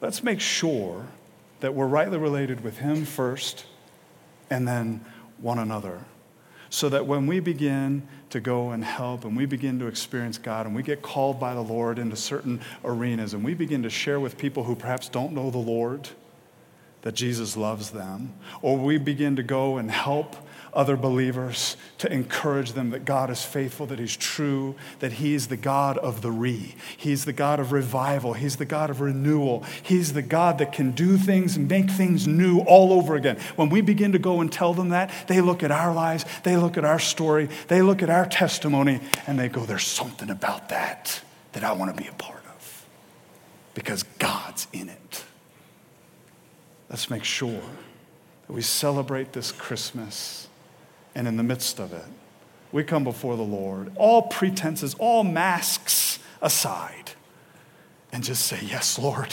let's 0.00 0.22
make 0.22 0.40
sure 0.40 1.08
that 1.60 1.74
we're 1.74 1.86
rightly 1.86 2.18
related 2.18 2.62
with 2.62 2.78
Him 2.78 3.04
first 3.04 3.66
and 4.48 4.66
then 4.66 5.04
one 5.38 5.58
another. 5.58 6.04
So 6.72 6.88
that 6.88 7.06
when 7.06 7.26
we 7.26 7.38
begin 7.38 8.08
to 8.30 8.40
go 8.40 8.70
and 8.70 8.82
help 8.82 9.26
and 9.26 9.36
we 9.36 9.44
begin 9.44 9.78
to 9.80 9.88
experience 9.88 10.38
God 10.38 10.64
and 10.64 10.74
we 10.74 10.82
get 10.82 11.02
called 11.02 11.38
by 11.38 11.52
the 11.52 11.60
Lord 11.60 11.98
into 11.98 12.16
certain 12.16 12.62
arenas 12.82 13.34
and 13.34 13.44
we 13.44 13.52
begin 13.52 13.82
to 13.82 13.90
share 13.90 14.18
with 14.18 14.38
people 14.38 14.64
who 14.64 14.74
perhaps 14.74 15.10
don't 15.10 15.34
know 15.34 15.50
the 15.50 15.58
Lord 15.58 16.08
that 17.02 17.14
Jesus 17.14 17.58
loves 17.58 17.90
them, 17.90 18.32
or 18.62 18.78
we 18.78 18.96
begin 18.96 19.36
to 19.36 19.42
go 19.42 19.76
and 19.76 19.90
help 19.90 20.34
other 20.72 20.96
believers, 20.96 21.76
to 21.98 22.12
encourage 22.12 22.72
them 22.72 22.90
that 22.90 23.04
God 23.04 23.30
is 23.30 23.44
faithful, 23.44 23.86
that 23.86 23.98
He's 23.98 24.16
true, 24.16 24.74
that 25.00 25.12
He 25.12 25.34
is 25.34 25.48
the 25.48 25.56
God 25.56 25.98
of 25.98 26.22
the 26.22 26.30
re. 26.30 26.74
He's 26.96 27.24
the 27.24 27.32
God 27.32 27.60
of 27.60 27.72
revival. 27.72 28.32
He's 28.32 28.56
the 28.56 28.64
God 28.64 28.90
of 28.90 29.00
renewal. 29.00 29.64
He's 29.82 30.12
the 30.12 30.22
God 30.22 30.58
that 30.58 30.72
can 30.72 30.92
do 30.92 31.16
things 31.16 31.56
and 31.56 31.68
make 31.68 31.90
things 31.90 32.26
new 32.26 32.60
all 32.60 32.92
over 32.92 33.16
again. 33.16 33.38
When 33.56 33.68
we 33.68 33.80
begin 33.80 34.12
to 34.12 34.18
go 34.18 34.40
and 34.40 34.50
tell 34.50 34.74
them 34.74 34.90
that, 34.90 35.12
they 35.28 35.40
look 35.40 35.62
at 35.62 35.70
our 35.70 35.92
lives, 35.92 36.24
they 36.42 36.56
look 36.56 36.76
at 36.78 36.84
our 36.84 36.98
story, 36.98 37.48
they 37.68 37.82
look 37.82 38.02
at 38.02 38.10
our 38.10 38.26
testimony, 38.26 39.00
and 39.26 39.38
they 39.38 39.48
go, 39.48 39.64
There's 39.64 39.86
something 39.86 40.30
about 40.30 40.68
that 40.70 41.20
that 41.52 41.64
I 41.64 41.72
want 41.72 41.94
to 41.94 42.02
be 42.02 42.08
a 42.08 42.14
part 42.14 42.42
of 42.46 42.86
because 43.74 44.02
God's 44.18 44.66
in 44.72 44.88
it. 44.88 45.24
Let's 46.88 47.08
make 47.08 47.24
sure 47.24 47.62
that 48.46 48.52
we 48.52 48.62
celebrate 48.62 49.32
this 49.32 49.52
Christmas 49.52 50.48
and 51.14 51.28
in 51.28 51.36
the 51.36 51.42
midst 51.42 51.78
of 51.78 51.92
it, 51.92 52.04
we 52.72 52.82
come 52.82 53.04
before 53.04 53.36
the 53.36 53.42
Lord, 53.42 53.92
all 53.96 54.22
pretenses, 54.22 54.94
all 54.94 55.24
masks 55.24 56.18
aside, 56.40 57.12
and 58.10 58.24
just 58.24 58.46
say, 58.46 58.58
Yes, 58.62 58.98
Lord, 58.98 59.32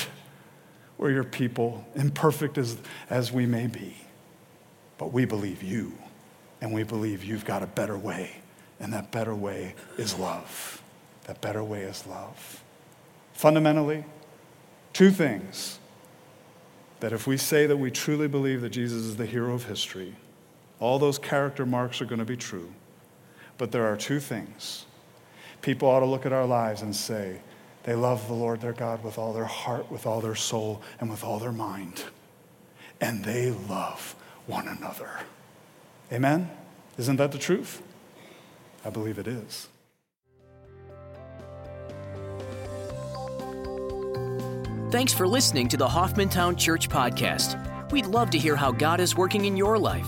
we're 0.97 1.11
your 1.11 1.23
people, 1.23 1.85
imperfect 1.95 2.57
as, 2.57 2.77
as 3.09 3.31
we 3.31 3.45
may 3.45 3.67
be, 3.67 3.95
but 4.97 5.13
we 5.13 5.23
believe 5.25 5.63
you, 5.63 5.93
and 6.59 6.73
we 6.73 6.83
believe 6.83 7.23
you've 7.23 7.45
got 7.45 7.63
a 7.63 7.67
better 7.67 7.97
way, 7.97 8.41
and 8.79 8.91
that 8.93 9.11
better 9.11 9.33
way 9.33 9.75
is 9.97 10.19
love. 10.19 10.81
That 11.23 11.39
better 11.41 11.63
way 11.63 11.83
is 11.83 12.05
love. 12.05 12.63
Fundamentally, 13.33 14.03
two 14.91 15.11
things 15.11 15.79
that 16.99 17.13
if 17.13 17.25
we 17.25 17.37
say 17.37 17.65
that 17.65 17.77
we 17.77 17.91
truly 17.91 18.27
believe 18.27 18.61
that 18.61 18.71
Jesus 18.71 19.03
is 19.03 19.15
the 19.15 19.25
hero 19.25 19.53
of 19.53 19.65
history, 19.65 20.15
all 20.79 20.99
those 20.99 21.19
character 21.19 21.65
marks 21.65 22.01
are 22.01 22.05
going 22.05 22.19
to 22.19 22.25
be 22.25 22.37
true. 22.37 22.71
But 23.57 23.71
there 23.71 23.85
are 23.85 23.97
two 23.97 24.19
things. 24.19 24.85
People 25.61 25.89
ought 25.89 25.99
to 25.99 26.05
look 26.05 26.25
at 26.25 26.31
our 26.31 26.45
lives 26.45 26.81
and 26.81 26.95
say, 26.95 27.41
they 27.83 27.95
love 27.95 28.27
the 28.27 28.33
Lord 28.33 28.61
their 28.61 28.73
God 28.73 29.03
with 29.03 29.17
all 29.17 29.33
their 29.33 29.45
heart, 29.45 29.91
with 29.91 30.05
all 30.05 30.21
their 30.21 30.35
soul, 30.35 30.81
and 30.99 31.09
with 31.09 31.23
all 31.23 31.39
their 31.39 31.51
mind. 31.51 32.03
And 33.01 33.23
they 33.23 33.51
love 33.51 34.15
one 34.47 34.67
another. 34.67 35.09
Amen? 36.11 36.49
Isn't 36.97 37.17
that 37.17 37.31
the 37.31 37.37
truth? 37.37 37.81
I 38.85 38.89
believe 38.89 39.17
it 39.19 39.27
is. 39.27 39.67
Thanks 44.91 45.13
for 45.13 45.27
listening 45.27 45.67
to 45.69 45.77
the 45.77 45.87
Hoffmantown 45.87 46.57
Church 46.57 46.89
Podcast. 46.89 47.91
We'd 47.91 48.07
love 48.07 48.31
to 48.31 48.39
hear 48.39 48.55
how 48.55 48.71
God 48.71 48.99
is 48.99 49.15
working 49.15 49.45
in 49.45 49.55
your 49.55 49.77
life. 49.77 50.07